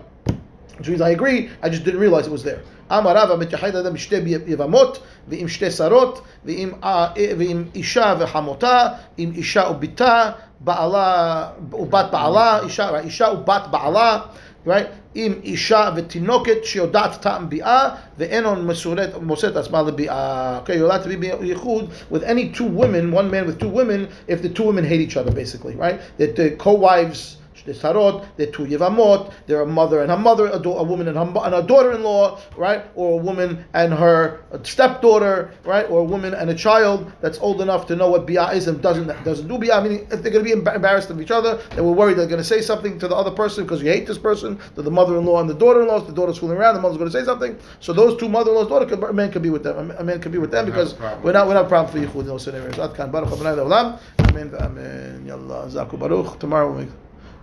[0.78, 2.62] Which means I agree, I just didn't realize it was there.
[2.92, 4.16] אמר רבא מתייחד אדם בשתי
[4.48, 8.88] יבמות ועם שתי שרות ועם, ה- ועם אישה וחמותה,
[9.18, 14.20] עם אישה ובתה, בעלה ובת בעלה, אישה, אישה ובת בעלה,
[14.68, 14.88] right?
[15.16, 20.60] עם אישה ותינוקת שיודעת טעם ביאה ואינו מסורת, מוסר את עצמה לביאה.
[20.64, 24.08] Okay, you're allowed to be ייחוד with any two women, one man with two women,
[24.28, 26.00] if the two women hate each other basically, right?
[26.18, 30.59] That the co-wives the sarot, they're two yevamot, they're a mother and her mother, a,
[30.59, 32.85] da- a woman and her, and her daughter-in-law, right?
[32.95, 35.89] Or a woman and her stepdaughter, right?
[35.91, 38.81] Or a woman and a child that's old enough to know what biyah is and
[38.83, 41.81] doesn't doesn't do i mean, if they're going to be embarrassed of each other, they
[41.83, 44.19] were worried they're going to say something to the other person because you hate this
[44.19, 46.01] person, to the mother-in-law and the daughter-in-law.
[46.01, 47.59] The daughter's fooling around, the mother's going to say something.
[47.81, 49.91] So those two mother-in-laws, daughter, could, a man can be with them.
[49.93, 52.21] A man- could be with them because we're not we're not a problem for yichud
[52.21, 52.79] in those scenarios.
[52.79, 54.01] Ad kan baruch Adonai le'olam.
[54.29, 54.53] Amen.
[54.61, 55.25] Amen.
[55.27, 55.71] Yallah.
[55.71, 56.39] Zaku baruch.
[56.39, 56.91] Tomorrow we'll make,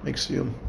[0.06, 0.65] make siyum.